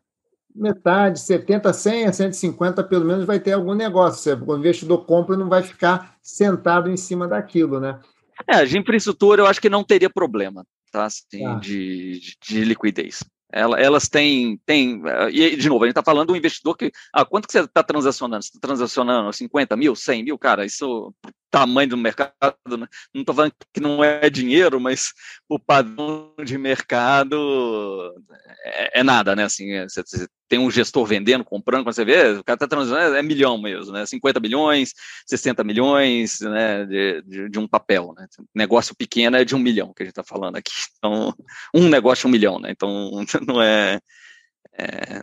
[0.55, 4.43] metade, 70, 100, 150, pelo menos vai ter algum negócio.
[4.45, 7.99] O investidor compra não vai ficar sentado em cima daquilo, né?
[8.47, 11.05] É, de infraestrutura eu acho que não teria problema, tá?
[11.05, 11.55] Assim, ah.
[11.55, 13.23] de, de liquidez.
[13.51, 15.01] Elas têm, têm,
[15.31, 17.81] e de novo, a gente está falando do investidor que, ah, quanto que você está
[17.81, 18.43] transacionando?
[18.43, 20.37] Você está transacionando 50 mil, 100 mil?
[20.37, 21.11] Cara, isso,
[21.49, 22.33] tamanho do mercado,
[22.77, 22.87] né?
[23.13, 25.13] não estou falando que não é dinheiro, mas
[25.47, 28.13] o padrão de mercado
[28.63, 29.43] é, é nada, né?
[29.43, 32.67] Assim, é, você, você, tem um gestor vendendo, comprando, quando você vê, o cara está
[32.67, 34.05] transacionando, é, é milhão mesmo, né?
[34.05, 34.93] 50 milhões,
[35.27, 36.85] 60 milhões, né?
[36.85, 38.27] De, de, de, um papel, né?
[38.53, 40.71] Negócio pequeno é de um milhão que a gente está falando aqui.
[40.97, 41.33] Então,
[41.73, 42.71] um negócio, um milhão, né?
[42.71, 43.11] Então,
[43.47, 43.99] não é.
[44.79, 45.21] É,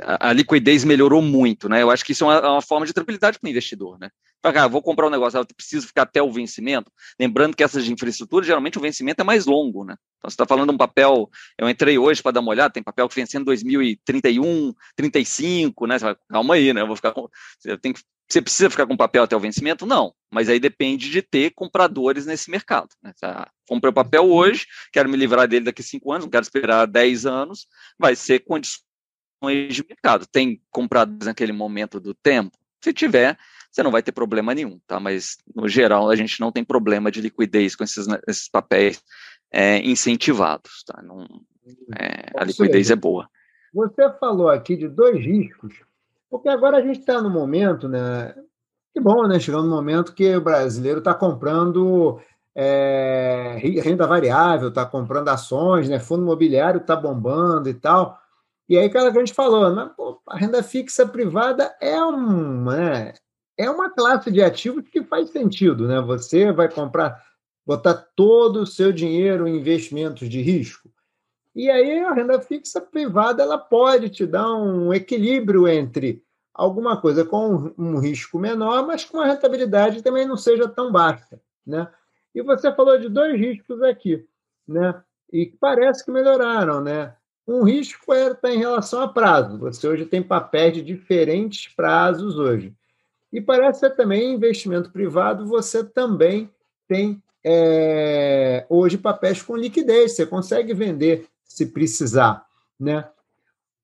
[0.00, 1.82] a, a, liquidez melhorou muito, né?
[1.82, 4.10] Eu acho que isso é uma, uma forma de tranquilidade para o investidor, né?
[4.42, 6.90] Ah, vou comprar um negócio, eu preciso ficar até o vencimento.
[7.18, 9.96] Lembrando que essas de infraestrutura, geralmente o vencimento é mais longo, né?
[10.18, 12.82] Então, você está falando de um papel, eu entrei hoje para dar uma olhada, tem
[12.82, 15.98] papel que vence em 2031, 35, né?
[15.98, 16.80] Você vai, calma aí, né?
[16.82, 17.28] Eu vou ficar com,
[17.64, 19.84] eu tenho que você precisa ficar com papel até o vencimento?
[19.84, 22.88] Não, mas aí depende de ter compradores nesse mercado.
[23.02, 23.12] Né?
[23.20, 23.50] Tá?
[23.68, 26.86] Comprei o papel hoje, quero me livrar dele daqui a cinco anos, não quero esperar
[26.86, 27.66] 10 anos,
[27.98, 28.82] vai ser condições
[29.50, 30.26] de mercado.
[30.26, 32.56] Tem compradores naquele momento do tempo?
[32.82, 33.38] Se tiver,
[33.70, 35.00] você não vai ter problema nenhum, tá?
[35.00, 39.02] Mas, no geral, a gente não tem problema de liquidez com esses, esses papéis
[39.50, 41.02] é, incentivados, tá?
[41.02, 41.26] Não,
[41.98, 43.28] é, a liquidez é boa.
[43.72, 45.74] Você falou aqui de dois riscos
[46.34, 48.34] porque agora a gente está no momento, né?
[48.92, 49.38] Que bom, né?
[49.38, 52.18] Chegando no momento que o brasileiro está comprando
[52.52, 56.00] é, renda variável, está comprando ações, né?
[56.00, 58.18] Fundo imobiliário está bombando e tal.
[58.68, 59.90] E aí, cara, que a gente falou, né?
[59.96, 63.14] Pô, a renda fixa privada é uma, né?
[63.56, 66.00] é uma classe de ativos que faz sentido, né?
[66.00, 67.22] Você vai comprar,
[67.64, 70.90] botar todo o seu dinheiro em investimentos de risco.
[71.54, 76.22] E aí a renda fixa privada ela pode te dar um equilíbrio entre
[76.52, 81.40] alguma coisa com um risco menor, mas com uma rentabilidade também não seja tão baixa,
[81.64, 81.88] né?
[82.34, 84.26] E você falou de dois riscos aqui,
[84.66, 85.00] né?
[85.32, 87.14] E parece que melhoraram, né?
[87.46, 89.58] Um risco está é, em relação a prazo.
[89.58, 92.72] Você hoje tem papéis de diferentes prazos hoje.
[93.32, 96.50] E parece que também investimento privado, você também
[96.88, 100.12] tem é, hoje papéis com liquidez.
[100.12, 102.46] Você consegue vender se precisar.
[102.80, 103.04] Né?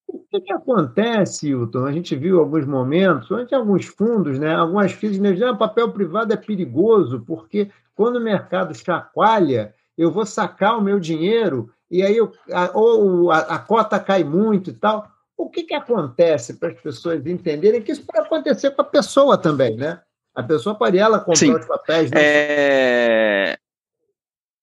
[0.06, 1.84] O que, que acontece, Hilton?
[1.84, 6.32] A gente viu alguns momentos, onde alguns fundos, né, algumas FIIs dizem ah, papel privado
[6.32, 12.16] é perigoso, porque quando o mercado chacoalha, eu vou sacar o meu dinheiro e aí
[12.16, 15.10] eu, a, ou a, a cota cai muito e tal.
[15.36, 19.38] O que, que acontece para as pessoas entenderem que isso pode acontecer com a pessoa
[19.38, 20.00] também, né?
[20.34, 21.54] A pessoa pode ela comprar Sim.
[21.54, 22.10] os papéis.
[22.10, 22.20] Né?
[22.20, 23.58] É...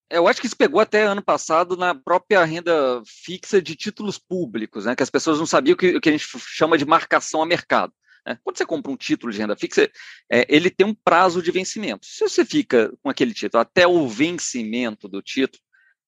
[0.09, 4.85] Eu acho que isso pegou até ano passado na própria renda fixa de títulos públicos,
[4.85, 4.95] né?
[4.95, 7.45] Que as pessoas não sabiam o que, o que a gente chama de marcação a
[7.45, 7.91] mercado.
[8.25, 8.37] Né?
[8.43, 9.89] Quando você compra um título de renda fixa,
[10.31, 12.05] é, ele tem um prazo de vencimento.
[12.05, 15.61] Se você fica com aquele título até o vencimento do título,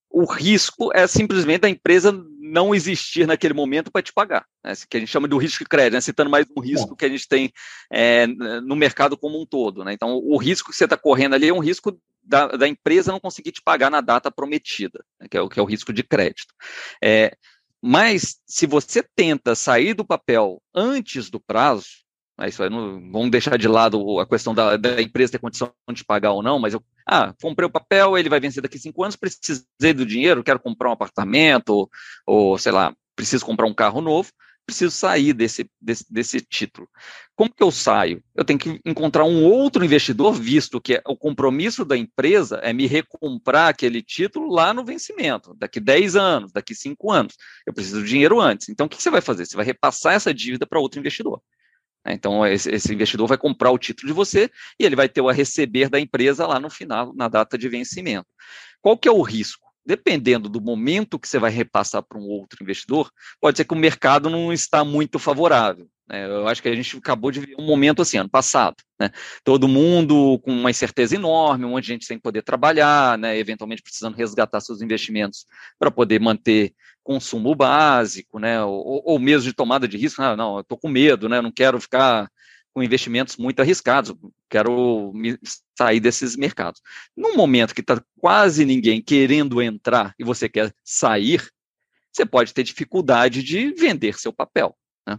[0.09, 4.73] o risco é simplesmente da empresa não existir naquele momento para te pagar, né?
[4.89, 6.01] que a gente chama do risco de crédito, né?
[6.01, 7.51] citando mais um risco que a gente tem
[7.91, 9.83] é, no mercado como um todo.
[9.83, 9.93] Né?
[9.93, 13.19] Então, o risco que você está correndo ali é um risco da, da, empresa não
[13.19, 15.27] conseguir te pagar na data prometida, né?
[15.29, 16.53] que, é o, que é o risco de crédito.
[17.03, 17.35] É,
[17.81, 21.87] mas, se você tenta sair do papel antes do prazo,
[22.39, 25.73] né, isso aí não, vamos deixar de lado a questão da, da, empresa ter condição
[25.91, 28.81] de pagar ou não, mas eu, ah, comprei o papel, ele vai vencer daqui a
[28.81, 31.89] cinco anos, precisei do dinheiro, quero comprar um apartamento, ou,
[32.25, 34.31] ou sei lá, preciso comprar um carro novo,
[34.65, 36.87] preciso sair desse, desse, desse, título.
[37.35, 38.23] Como que eu saio?
[38.35, 42.85] Eu tenho que encontrar um outro investidor, visto que o compromisso da empresa é me
[42.85, 47.35] recomprar aquele título lá no vencimento, daqui 10 anos, daqui 5 anos.
[47.65, 48.69] Eu preciso do dinheiro antes.
[48.69, 49.45] Então, o que você vai fazer?
[49.45, 51.41] Você vai repassar essa dívida para outro investidor.
[52.09, 52.15] Né?
[52.15, 55.33] Então, esse, investidor vai comprar o título de você e ele vai ter o a
[55.33, 58.27] receber da empresa lá no final, na data de vencimento.
[58.81, 59.69] Qual que é o risco?
[59.85, 63.77] Dependendo do momento que você vai repassar para um outro investidor, pode ser que o
[63.77, 65.87] mercado não está muito favorável.
[66.07, 66.25] Né?
[66.25, 68.75] Eu acho que a gente acabou de ver um momento assim, ano passado.
[68.99, 69.09] Né?
[69.43, 73.37] Todo mundo com uma incerteza enorme, um monte de gente sem poder trabalhar, né?
[73.37, 75.45] eventualmente precisando resgatar seus investimentos
[75.77, 80.55] para poder manter consumo básico, né, ou, ou mesmo de tomada de risco, ah, não,
[80.55, 82.29] eu estou com medo, né, não quero ficar
[82.73, 84.15] com investimentos muito arriscados,
[84.49, 85.11] quero
[85.75, 86.81] sair desses mercados.
[87.15, 91.49] No momento que está quase ninguém querendo entrar e você quer sair,
[92.11, 94.77] você pode ter dificuldade de vender seu papel.
[95.07, 95.17] Né?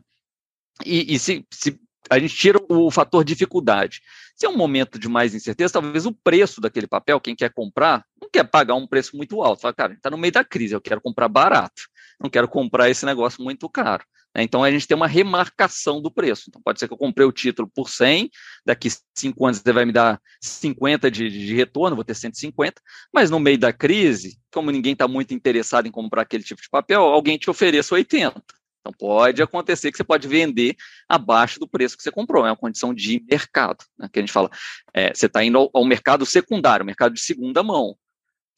[0.85, 4.01] E, e se, se a gente tira o fator dificuldade.
[4.35, 8.05] Se é um momento de mais incerteza, talvez o preço daquele papel, quem quer comprar,
[8.33, 9.63] quer pagar um preço muito alto.
[9.63, 11.83] Fala, cara, está no meio da crise, eu quero comprar barato,
[12.21, 14.05] não quero comprar esse negócio muito caro.
[14.35, 14.43] Né?
[14.43, 16.45] Então a gente tem uma remarcação do preço.
[16.49, 18.31] Então pode ser que eu comprei o título por 100,
[18.65, 22.81] daqui cinco anos você vai me dar 50 de, de retorno, vou ter 150,
[23.13, 26.69] mas no meio da crise, como ninguém está muito interessado em comprar aquele tipo de
[26.69, 28.43] papel, alguém te ofereça 80.
[28.81, 30.75] Então, pode acontecer que você pode vender
[31.09, 34.33] abaixo do preço que você comprou, é uma condição de mercado, né, que a gente
[34.33, 34.51] fala,
[34.95, 37.95] é, você está indo ao, ao, mercado secundário, mercado de segunda mão,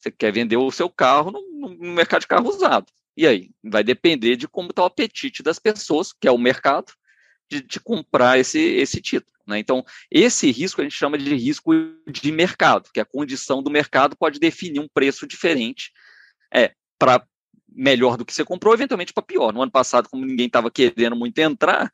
[0.03, 3.51] você quer vender o seu carro no, no mercado de carro usado, e aí?
[3.63, 6.91] Vai depender de como está o apetite das pessoas, que é o mercado,
[7.49, 9.33] de, de comprar esse, esse título.
[9.45, 9.59] Né?
[9.59, 11.71] Então, esse risco a gente chama de risco
[12.07, 15.91] de mercado, que a condição do mercado pode definir um preço diferente
[16.53, 17.25] é, para
[17.75, 19.51] melhor do que você comprou, eventualmente para pior.
[19.51, 21.91] No ano passado, como ninguém estava querendo muito entrar,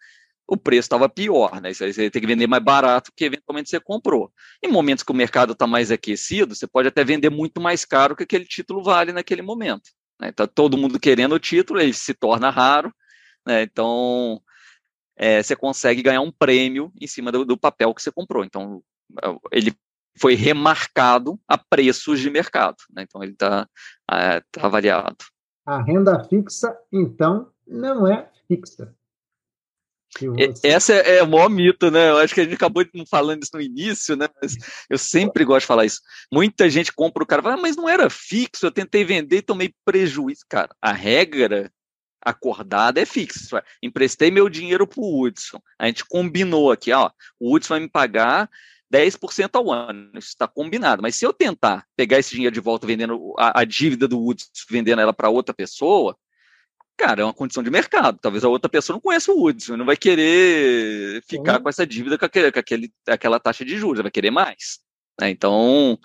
[0.50, 1.72] o preço estava pior, né?
[1.72, 4.32] Você tem que vender mais barato que eventualmente você comprou.
[4.64, 8.16] Em momentos que o mercado está mais aquecido, você pode até vender muito mais caro
[8.16, 9.91] que aquele título vale naquele momento.
[10.20, 10.32] Né?
[10.32, 12.91] Tá todo mundo querendo o título, ele se torna raro,
[13.45, 13.62] né?
[13.62, 14.41] Então
[15.16, 18.43] é, você consegue ganhar um prêmio em cima do, do papel que você comprou.
[18.43, 18.82] Então
[19.52, 19.72] ele
[20.18, 23.04] foi remarcado a preços de mercado, né?
[23.04, 23.68] Então ele está
[24.12, 25.18] é, tá avaliado.
[25.64, 28.95] A renda fixa, então, não é fixa.
[30.64, 32.10] Essa é, é o maior mito, né?
[32.10, 34.28] Eu acho que a gente acabou falando isso no início, né?
[34.41, 34.55] Mas
[34.89, 36.01] eu sempre gosto de falar isso.
[36.32, 39.41] Muita gente compra o cara, fala, ah, mas não era fixo, eu tentei vender e
[39.41, 40.45] tomei prejuízo.
[40.49, 41.72] Cara, a regra
[42.22, 43.64] acordada é fixa.
[43.82, 45.62] Emprestei meu dinheiro para o Hudson.
[45.78, 48.49] A gente combinou aqui, ó, o Hudson vai me pagar
[48.91, 50.12] 10% ao ano.
[50.16, 51.01] Isso está combinado.
[51.01, 54.47] Mas se eu tentar pegar esse dinheiro de volta vendendo a, a dívida do Hudson,
[54.70, 56.18] vendendo ela para outra pessoa,
[57.00, 58.20] cara, é uma condição de mercado.
[58.22, 61.64] Talvez a outra pessoa não conheça o Hudson, não vai querer ficar uhum.
[61.64, 64.80] com essa dívida com, aquele, com aquele, aquela taxa de juros, vai querer mais.
[65.20, 65.30] Né?
[65.30, 65.97] Então,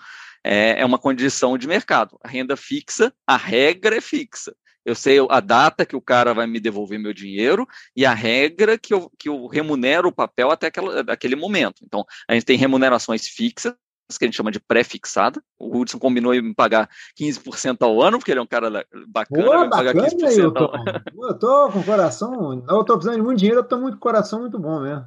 [0.43, 2.17] é, é uma condição de mercado.
[2.23, 4.55] A renda fixa, a regra é fixa.
[4.85, 8.77] Eu sei a data que o cara vai me devolver meu dinheiro e a regra
[8.77, 11.83] que eu, que eu remunero o papel até aquela, aquele momento.
[11.83, 13.73] Então, a gente tem remunerações fixas,
[14.17, 15.41] que a gente chama de pré-fixada.
[15.59, 16.89] O Hudson combinou em me pagar
[17.19, 20.63] 15% ao ano, porque ele é um cara bacana, Boa, bacana pagar 15% eu tô,
[20.63, 21.03] ao ano.
[21.15, 24.59] Eu tô com coração, eu tô precisando de muito dinheiro, eu tô muito coração muito
[24.59, 25.05] bom mesmo.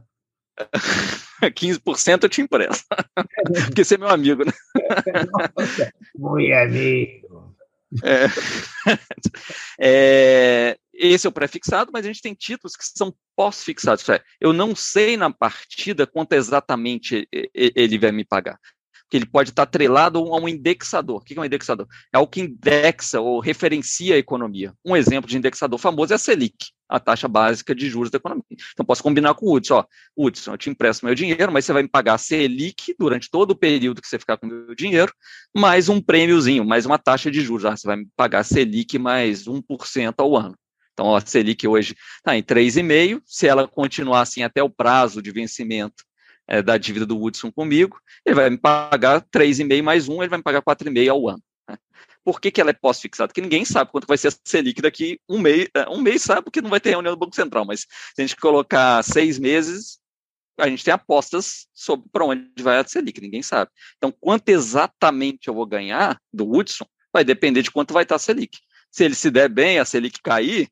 [1.43, 2.85] 15% eu te empresto.
[3.67, 4.53] porque você é meu amigo, né?
[5.33, 7.57] Nossa, muito amigo.
[8.05, 8.27] É,
[9.81, 14.05] é, esse é o pré-fixado, mas a gente tem títulos que são pós-fixados.
[14.39, 18.59] Eu não sei na partida quanto exatamente ele vai me pagar
[19.09, 21.17] que ele pode estar atrelado a um indexador.
[21.17, 21.87] O que é um indexador?
[22.13, 24.75] É o que indexa ou referencia a economia.
[24.85, 28.45] Um exemplo de indexador famoso é a Selic, a taxa básica de juros da economia.
[28.73, 29.77] Então, posso combinar com o Hudson.
[29.77, 29.85] Ó,
[30.17, 33.53] Hudson, eu te empresto meu dinheiro, mas você vai me pagar a Selic durante todo
[33.53, 35.13] o período que você ficar com o meu dinheiro,
[35.57, 37.65] mais um prêmiozinho, mais uma taxa de juros.
[37.65, 40.55] Ah, você vai me pagar a Selic mais 1% ao ano.
[40.93, 43.23] Então, a Selic hoje está em 3,5%.
[43.25, 46.08] Se ela continuar assim até o prazo de vencimento
[46.49, 50.39] é, da dívida do Hudson comigo, ele vai me pagar 3,5 mais um, ele vai
[50.39, 51.43] me pagar 4,5 ao ano.
[51.69, 51.77] Né?
[52.25, 53.29] Por que, que ela é pós-fixada?
[53.29, 55.69] Porque ninguém sabe quanto vai ser a Selic daqui um mês.
[55.75, 57.87] É, um mês sabe porque não vai ter reunião do Banco Central, mas se
[58.19, 59.99] a gente colocar seis meses,
[60.59, 63.71] a gente tem apostas sobre para onde vai a Selic, ninguém sabe.
[63.97, 68.19] Então, quanto exatamente eu vou ganhar do Hudson vai depender de quanto vai estar a
[68.19, 68.59] Selic.
[68.91, 70.69] Se ele se der bem, a Selic cair,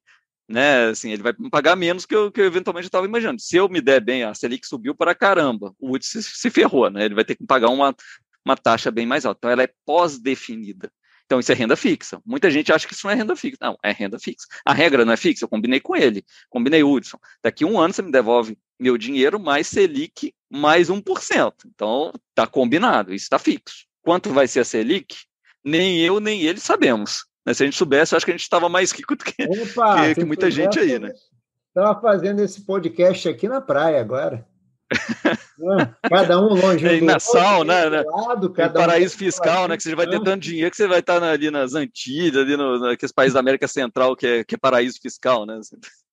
[0.48, 0.86] né?
[0.86, 3.40] Assim, ele vai pagar menos que eu, que eu eventualmente estava imaginando.
[3.40, 7.04] Se eu me der bem, a Selic subiu para caramba, o se, se, ferrou, né?
[7.04, 7.94] Ele vai ter que pagar uma,
[8.44, 9.38] uma taxa bem mais alta.
[9.38, 10.90] Então, ela é pós-definida.
[11.24, 12.22] Então, isso é renda fixa.
[12.24, 13.58] Muita gente acha que isso não é renda fixa.
[13.60, 14.46] Não, é renda fixa.
[14.64, 17.18] A regra não é fixa, eu combinei com ele, combinei o Hudson.
[17.42, 21.52] Daqui um ano você me devolve meu dinheiro mais Selic mais 1%.
[21.66, 23.86] Então, está combinado, isso está fixo.
[24.02, 25.16] Quanto vai ser a Selic?
[25.64, 27.26] Nem eu, nem ele sabemos.
[27.46, 27.54] Né?
[27.54, 30.08] Se a gente soubesse, eu acho que a gente estava mais rico do que, Opa,
[30.08, 31.12] que, que muita gente aí, né?
[31.68, 34.44] Estava fazendo esse podcast aqui na praia agora.
[35.58, 35.94] Né?
[36.08, 38.02] cada um longe é, do na sal, né, né?
[38.02, 39.76] Lado, cada paraíso um fiscal, né?
[39.76, 42.78] Que você vai ter tanto dinheiro que você vai estar ali nas Antilhas, ali no,
[42.78, 45.60] naqueles países da América Central, que é, que é paraíso fiscal, né?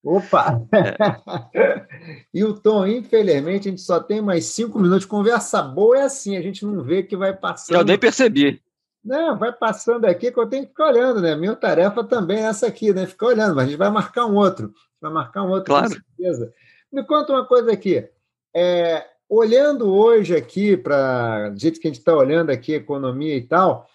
[0.04, 0.62] Opa!
[0.74, 1.86] É.
[2.34, 6.02] e o Tom, infelizmente, a gente só tem mais cinco minutos de conversa boa, é
[6.04, 7.78] assim, a gente não vê que vai passando.
[7.78, 8.62] Eu nem percebi.
[9.04, 11.36] Não, vai passando aqui que eu tenho que ficar olhando, né?
[11.36, 13.06] Minha tarefa também é essa aqui, né?
[13.06, 14.74] Ficar olhando, mas a gente vai marcar um outro.
[15.02, 15.90] Vai marcar um outro, claro.
[15.90, 16.54] com certeza.
[16.92, 18.08] Me conta uma coisa aqui.
[18.56, 23.42] É, olhando hoje aqui, para do jeito que a gente está olhando aqui, economia e
[23.42, 23.90] tal,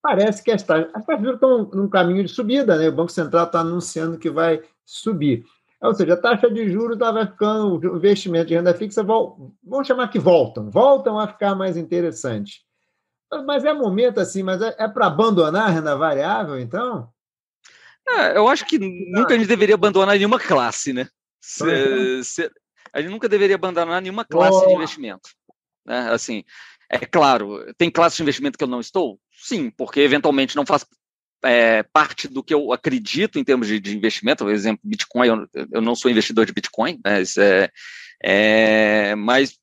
[0.00, 2.88] parece que as taxas, as taxas estão num caminho de subida, né?
[2.88, 5.44] O Banco Central está anunciando que vai subir.
[5.80, 9.86] Ou seja, a taxa de juros tá, vai ficando, o investimento de renda fixa, vamos
[9.86, 12.60] chamar que voltam, voltam a ficar mais interessantes.
[13.46, 17.08] Mas é momento assim, mas é, é para abandonar a renda variável, então?
[18.08, 21.08] É, eu acho que nunca a gente deveria abandonar nenhuma classe, né?
[21.40, 22.50] Se, se,
[22.92, 24.66] a gente nunca deveria abandonar nenhuma classe oh.
[24.66, 25.30] de investimento.
[25.86, 26.10] Né?
[26.10, 26.44] Assim,
[26.90, 29.18] é claro, tem classe de investimento que eu não estou?
[29.32, 30.84] Sim, porque eventualmente não faz
[31.42, 34.44] é, parte do que eu acredito em termos de, de investimento.
[34.44, 37.22] Por exemplo, Bitcoin, eu, eu, não sou investidor de Bitcoin, né?
[37.38, 37.70] é,
[38.22, 39.58] é, mas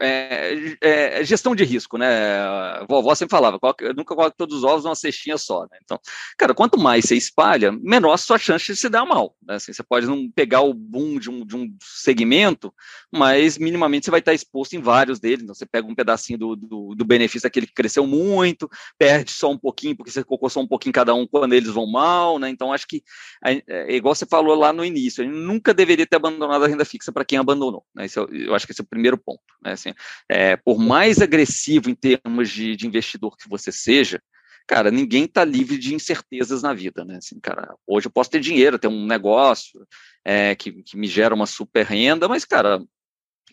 [0.00, 2.38] é, é, gestão de risco, né?
[2.38, 3.58] A vovó sempre falava,
[3.96, 5.78] nunca coloque todos os ovos numa cestinha só, né?
[5.84, 5.98] Então,
[6.36, 9.34] cara, quanto mais você espalha, menor a sua chance de se dar mal.
[9.42, 9.56] Né?
[9.56, 12.72] Assim, você pode não pegar o boom de um, de um segmento,
[13.12, 15.42] mas minimamente você vai estar exposto em vários deles.
[15.42, 18.68] Então, você pega um pedacinho do, do, do benefício daquele que cresceu muito,
[18.98, 21.86] perde só um pouquinho, porque você colocou só um pouquinho cada um quando eles vão
[21.86, 22.48] mal, né?
[22.48, 23.02] Então, acho que,
[23.44, 26.68] é, é igual você falou lá no início, a gente nunca deveria ter abandonado a
[26.68, 27.84] renda fixa para quem abandonou.
[27.94, 28.06] Né?
[28.06, 29.42] Esse é, eu acho que esse é o primeiro ponto.
[29.62, 29.72] Né?
[29.72, 29.85] Assim,
[30.28, 34.22] é, por mais agressivo em termos de, de investidor que você seja,
[34.66, 37.16] cara, ninguém está livre de incertezas na vida, né?
[37.18, 39.86] Assim, cara, hoje eu posso ter dinheiro, ter um negócio
[40.24, 42.82] é, que, que me gera uma super renda, mas, cara,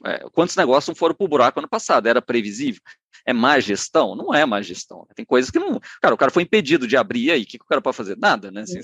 [0.06, 2.08] é, quantos negócios não foram para o buraco ano passado?
[2.08, 2.82] Era previsível?
[3.26, 4.16] É má gestão?
[4.16, 5.08] Não é má gestão.
[5.16, 5.80] Tem coisas que não.
[6.02, 8.18] Cara, o cara foi impedido de abrir aí, o que, que o cara pode fazer?
[8.18, 8.64] Nada, né?
[8.68, 8.82] Assim,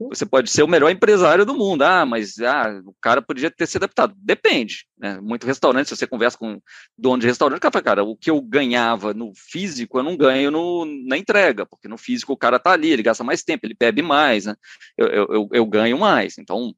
[0.00, 1.82] você pode ser o melhor empresário do mundo.
[1.82, 4.12] Ah, mas ah, o cara podia ter se adaptado.
[4.16, 4.86] Depende.
[4.98, 5.20] Né?
[5.20, 6.60] Muito restaurante, se você conversa com
[6.98, 10.16] dono de restaurante, o cara fala, cara, o que eu ganhava no físico, eu não
[10.16, 13.66] ganho no, na entrega, porque no físico o cara tá ali, ele gasta mais tempo,
[13.66, 14.54] ele bebe mais, né?
[14.96, 16.38] eu, eu, eu, eu ganho mais.
[16.38, 16.74] Então,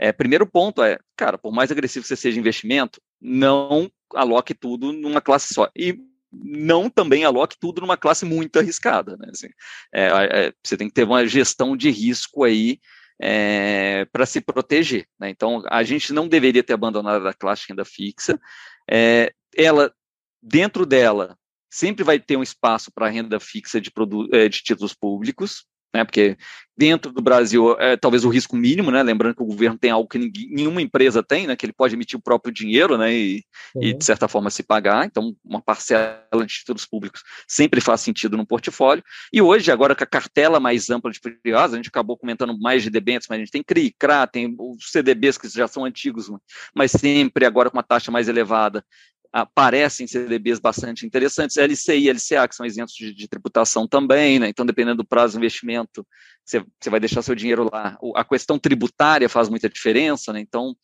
[0.00, 4.94] é, primeiro ponto é, cara, por mais agressivo que você seja investimento, não aloque tudo
[4.94, 5.70] numa classe só.
[5.76, 5.98] E
[6.32, 9.14] não também aloque tudo numa classe muito arriscada.
[9.18, 9.28] Né?
[9.30, 9.48] Assim,
[9.92, 12.80] é, é, você tem que ter uma gestão de risco aí
[13.20, 15.06] é, para se proteger.
[15.18, 15.28] Né?
[15.28, 18.40] Então, a gente não deveria ter abandonado a classe renda fixa.
[18.90, 19.92] É, ela,
[20.42, 21.36] dentro dela,
[21.70, 23.92] sempre vai ter um espaço para renda fixa de,
[24.32, 26.36] é, de títulos públicos, né, porque
[26.76, 30.08] dentro do Brasil é talvez o risco mínimo, né, lembrando que o governo tem algo
[30.08, 33.44] que ninguém, nenhuma empresa tem, né, que ele pode emitir o próprio dinheiro, né, e,
[33.74, 33.82] uhum.
[33.82, 38.36] e, de certa forma se pagar, então uma parcela de títulos públicos sempre faz sentido
[38.36, 42.16] no portfólio, e hoje, agora com a cartela mais ampla de privados, a gente acabou
[42.16, 45.68] comentando mais de debêntures, mas a gente tem CRI, CRA, tem os CDBs que já
[45.68, 46.30] são antigos,
[46.74, 48.82] mas sempre agora com uma taxa mais elevada,
[49.32, 54.48] aparecem CDBs bastante interessantes, LCI e LCA, que são isentos de, de tributação também, né?
[54.48, 56.06] então dependendo do prazo do investimento,
[56.44, 57.96] você, você vai deixar seu dinheiro lá.
[58.16, 60.40] A questão tributária faz muita diferença, né?
[60.40, 60.76] então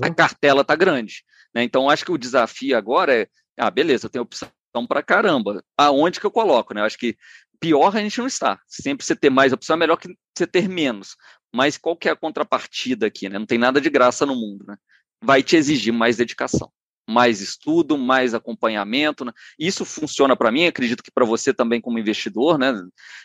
[0.00, 1.24] a cartela está grande.
[1.54, 1.64] Né?
[1.64, 4.50] Então acho que o desafio agora é, ah, beleza, eu tenho opção
[4.88, 6.74] para caramba, aonde que eu coloco?
[6.74, 6.80] Né?
[6.80, 7.16] Eu acho que
[7.58, 10.68] pior a gente não está, sempre você ter mais opção é melhor que você ter
[10.68, 11.16] menos,
[11.52, 13.28] mas qual que é a contrapartida aqui?
[13.28, 13.38] Né?
[13.38, 14.76] Não tem nada de graça no mundo, né?
[15.22, 16.70] vai te exigir mais dedicação
[17.06, 19.24] mais estudo, mais acompanhamento.
[19.24, 19.32] Né?
[19.58, 22.72] Isso funciona para mim, acredito que para você também como investidor, né?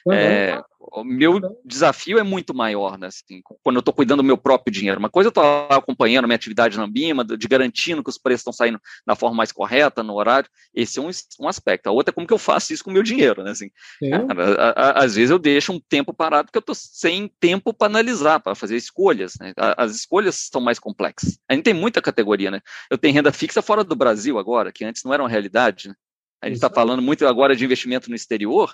[0.06, 0.14] Uhum.
[0.14, 3.08] É, o meu desafio é muito maior, né?
[3.08, 4.98] Assim, quando eu estou cuidando do meu próprio dinheiro.
[4.98, 8.54] Uma coisa eu estou acompanhando minha atividade na Ambima, de garantindo que os preços estão
[8.54, 10.50] saindo da forma mais correta, no horário.
[10.74, 11.10] Esse é um,
[11.42, 11.88] um aspecto.
[11.88, 13.52] A outra é como que eu faço isso com o meu dinheiro, né?
[13.52, 13.70] Assim,
[14.10, 17.74] cara, a, a, às vezes eu deixo um tempo parado porque eu estou sem tempo
[17.74, 19.34] para analisar, para fazer escolhas.
[19.40, 19.54] Né?
[19.58, 21.38] As escolhas são mais complexas.
[21.48, 22.62] A gente tem muita categoria, né?
[22.90, 25.90] Eu tenho renda fixa fora do Brasil agora, que antes não era uma realidade.
[25.90, 25.96] Né?
[26.42, 28.74] A gente está falando muito agora de investimento no exterior,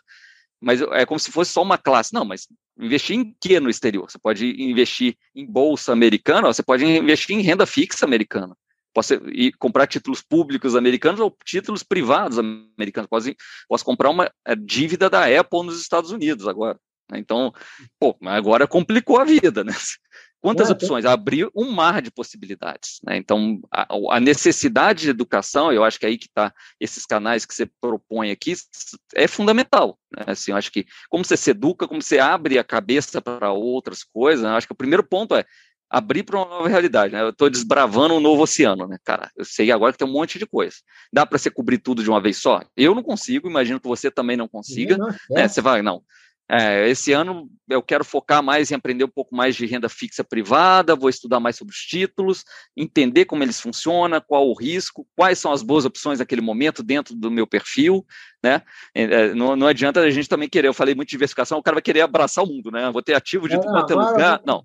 [0.61, 2.13] mas é como se fosse só uma classe.
[2.13, 2.47] Não, mas
[2.77, 4.09] investir em que no exterior?
[4.09, 8.55] Você pode investir em bolsa americana, você pode investir em renda fixa americana.
[8.93, 13.09] Posso ir comprar títulos públicos americanos ou títulos privados americanos.
[13.09, 13.35] Posso,
[13.67, 16.79] posso comprar uma é, dívida da Apple nos Estados Unidos agora.
[17.11, 17.19] Né?
[17.19, 17.53] Então,
[17.99, 19.73] pô, agora complicou a vida, né?
[20.45, 21.05] Quantas é, opções?
[21.05, 22.99] Abriu um mar de possibilidades.
[23.03, 23.17] Né?
[23.17, 27.45] Então, a, a, necessidade de educação, eu acho que é aí que está esses canais
[27.45, 28.53] que você propõe aqui,
[29.15, 29.97] é fundamental.
[30.15, 30.23] Né?
[30.27, 34.03] Assim, eu acho que como você se educa, como você abre a cabeça para outras
[34.03, 34.51] coisas, né?
[34.51, 35.43] eu acho que o primeiro ponto é
[35.89, 37.21] abrir para uma nova realidade, né?
[37.21, 39.31] Eu estou desbravando um novo oceano, né, cara?
[39.35, 40.75] Eu sei agora que tem um monte de coisa.
[41.13, 42.61] Dá para você cobrir tudo de uma vez só?
[42.75, 44.97] Eu não consigo, imagino que você também não consiga.
[44.97, 45.47] Não, né?
[45.47, 46.03] Você vai, não.
[46.49, 50.23] É, esse ano eu quero focar mais em aprender um pouco mais de renda fixa
[50.23, 52.43] privada, vou estudar mais sobre os títulos,
[52.77, 57.15] entender como eles funcionam, qual o risco, quais são as boas opções naquele momento dentro
[57.15, 58.05] do meu perfil,
[58.43, 58.61] né?
[58.93, 61.63] É, é não, não adianta a gente também querer, eu falei muito de diversificação, o
[61.63, 62.91] cara vai querer abraçar o mundo, né?
[62.91, 64.41] Vou ter ativo de tudo quanto é lugar.
[64.45, 64.63] Não.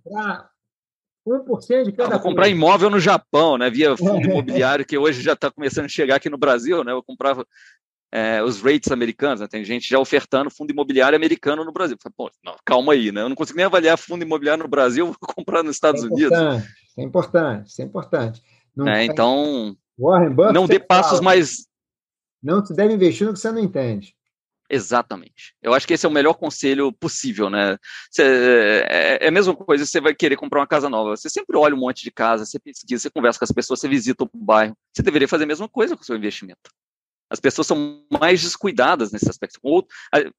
[1.26, 3.70] 1% de cada ah, Vou comprar imóvel no Japão, né?
[3.70, 6.92] Via fundo imobiliário, que hoje já está começando a chegar aqui no Brasil, né?
[6.92, 7.46] Eu comprava
[8.12, 9.46] é, os rates americanos, né?
[9.46, 11.96] tem gente já ofertando fundo imobiliário americano no Brasil.
[12.16, 13.22] Pô, não, calma aí, né?
[13.22, 16.38] Eu não consigo nem avaliar fundo imobiliário no Brasil, vou comprar nos Estados é Unidos.
[16.98, 18.42] É importante, isso é importante.
[18.74, 19.76] Não é, então,
[20.52, 21.66] não dê passos fala, mais.
[22.42, 24.14] Não se deve investir no que você não entende.
[24.72, 25.52] Exatamente.
[25.60, 27.76] Eu acho que esse é o melhor conselho possível, né?
[28.08, 31.16] Cê, é, é, a mesma coisa, você vai querer comprar uma casa nova.
[31.16, 33.88] Você sempre olha um monte de casa, você pesquisa, você conversa com as pessoas, você
[33.88, 34.76] visita o bairro.
[34.92, 36.70] Você deveria fazer a mesma coisa com o seu investimento.
[37.30, 39.58] As pessoas são mais descuidadas nesse aspecto.
[39.62, 39.86] Ou,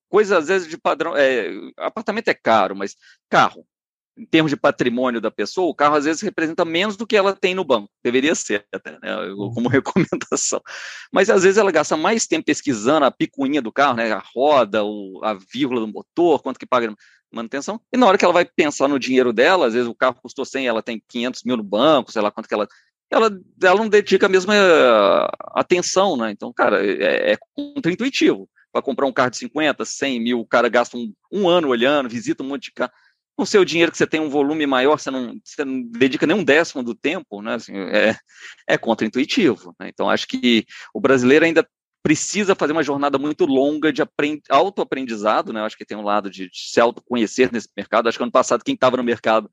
[0.10, 1.16] coisa, às vezes, de padrão.
[1.16, 2.96] É, apartamento é caro, mas
[3.30, 3.66] carro.
[4.18, 7.34] em termos de patrimônio da pessoa, o carro às vezes representa menos do que ela
[7.34, 7.90] tem no banco.
[8.04, 9.54] Deveria ser, até, né, uhum.
[9.54, 10.62] como recomendação.
[11.12, 14.84] Mas às vezes ela gasta mais tempo pesquisando a picuinha do carro, né, a roda,
[14.84, 16.94] o, a vírgula do motor, quanto que paga
[17.34, 17.80] manutenção.
[17.92, 20.44] E na hora que ela vai pensar no dinheiro dela, às vezes o carro custou
[20.44, 22.68] 100, ela tem 500 mil no banco, sei lá quanto que ela
[23.12, 23.30] ela,
[23.62, 24.54] ela não dedica a mesma
[25.54, 26.32] atenção, né?
[26.32, 28.50] Então, cara, é, é contra-intuitivo.
[28.72, 32.08] Para comprar um carro de 50, 100 mil, o cara gasta um, um ano olhando,
[32.08, 32.92] visita um monte de carro
[33.36, 36.28] com o seu dinheiro que você tem um volume maior, você não, você não dedica
[36.28, 37.56] nem um décimo do tempo, né?
[37.56, 38.16] Assim, é,
[38.68, 39.76] é contra-intuitivo.
[39.80, 39.90] Né?
[39.90, 41.68] Então, acho que o brasileiro ainda
[42.04, 44.02] precisa fazer uma jornada muito longa de
[44.50, 45.62] autoaprendizado, né?
[45.62, 48.08] Acho que tem um lado de, de se autoconhecer nesse mercado.
[48.08, 49.50] Acho que ano passado, quem estava no mercado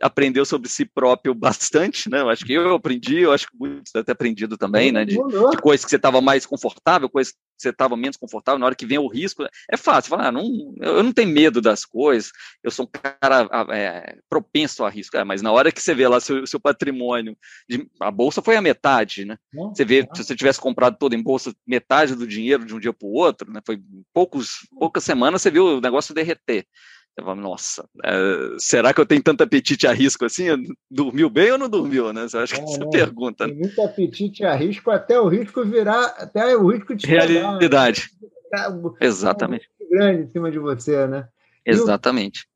[0.00, 2.20] aprendeu sobre si próprio bastante, né?
[2.20, 5.04] Eu acho que eu aprendi, eu acho que muitos ter aprendido também, né?
[5.04, 8.66] De, de coisas que você estava mais confortável, coisas que você estava menos confortável, na
[8.66, 11.84] hora que vem o risco, é fácil, falar, ah, não, eu não tenho medo das
[11.84, 12.32] coisas,
[12.64, 16.08] eu sou um cara é, propenso a risco, é, mas na hora que você vê
[16.08, 17.36] lá seu, seu patrimônio,
[17.68, 19.36] de, a bolsa foi a metade, né?
[19.52, 22.92] Você vê, se você tivesse comprado todo em bolsa, metade do dinheiro de um dia
[22.92, 23.60] para o outro, né?
[23.64, 23.78] Foi
[24.12, 26.66] poucos, poucas semanas você viu o negócio derreter.
[27.16, 30.46] Eu falo, nossa, é, será que eu tenho tanto apetite a risco assim?
[30.90, 32.26] Dormiu bem ou não dormiu, né?
[32.32, 33.46] Eu acho que é, essa é pergunta.
[33.46, 38.10] Tem muito apetite a risco até o risco virar, até o risco de Realidade.
[38.50, 38.92] Pegar, né?
[39.00, 39.68] Exatamente.
[39.80, 41.28] Um grande em cima de você, né?
[41.64, 42.46] Exatamente.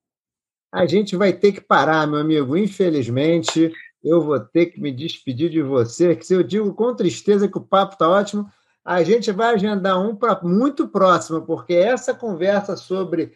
[0.73, 2.57] a gente vai ter que parar, meu amigo.
[2.57, 7.49] Infelizmente, eu vou ter que me despedir de você, que se eu digo com tristeza
[7.49, 8.51] que o papo está ótimo,
[8.85, 13.33] a gente vai agendar um para muito próximo, porque essa conversa sobre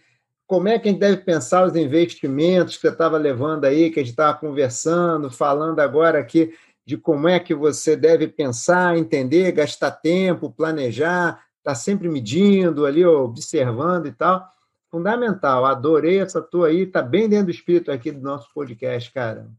[0.49, 4.01] como é que a gente deve pensar os investimentos que você estava levando aí, que
[4.01, 6.55] a gente estava conversando, falando agora aqui
[6.87, 12.87] de como é que você deve pensar, entender, gastar tempo, planejar, estar tá sempre medindo
[12.87, 14.43] ali, observando e tal.
[14.91, 19.51] Fundamental, adorei essa tua aí, está bem dentro do espírito aqui do nosso podcast, cara.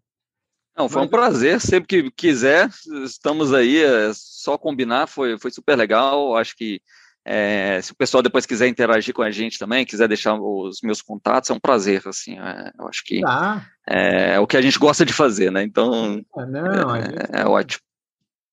[0.75, 2.67] Não, foi um prazer, sempre que quiser,
[3.03, 6.81] estamos aí, é só combinar, foi, foi super legal, acho que
[7.25, 11.01] é, se o pessoal depois quiser interagir com a gente também, quiser deixar os meus
[11.01, 13.65] contatos, é um prazer, assim, é, eu acho que tá.
[13.87, 15.63] é, é, o que a gente gosta de fazer, né?
[15.63, 17.17] Então, ah, não, é, gente...
[17.33, 17.83] é, ótimo.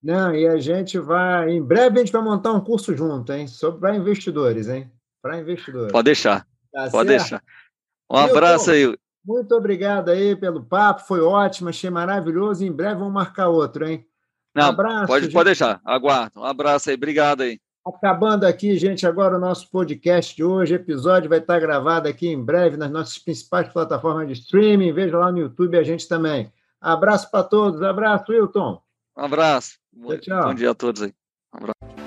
[0.02, 3.48] Não, e a gente vai, em breve a gente vai montar um curso junto, hein?
[3.48, 4.90] Sobre para investidores, hein?
[5.22, 5.92] Para investidores.
[5.92, 7.20] Pode deixar, tá pode certo?
[7.20, 7.42] deixar.
[8.10, 8.96] Um abraço aí.
[9.24, 12.64] Muito obrigado aí pelo papo, foi ótimo, achei maravilhoso.
[12.64, 14.06] Em breve vamos marcar outro, hein?
[14.54, 15.06] Um Não, abraço.
[15.06, 16.40] Pode, pode deixar, aguardo.
[16.40, 17.58] Um abraço aí, obrigado aí.
[17.87, 20.74] Acabando aqui, gente, agora o nosso podcast de hoje.
[20.74, 24.93] O episódio vai estar gravado aqui em breve nas nossas principais plataformas de streaming.
[24.93, 26.53] Veja lá no YouTube a gente também.
[26.80, 27.80] Abraço para todos.
[27.82, 28.82] Abraço, Wilton.
[29.16, 29.78] Um abraço.
[30.03, 30.45] Tchau, tchau.
[30.49, 31.14] Bom dia a todos aí.
[31.55, 32.05] Um abraço.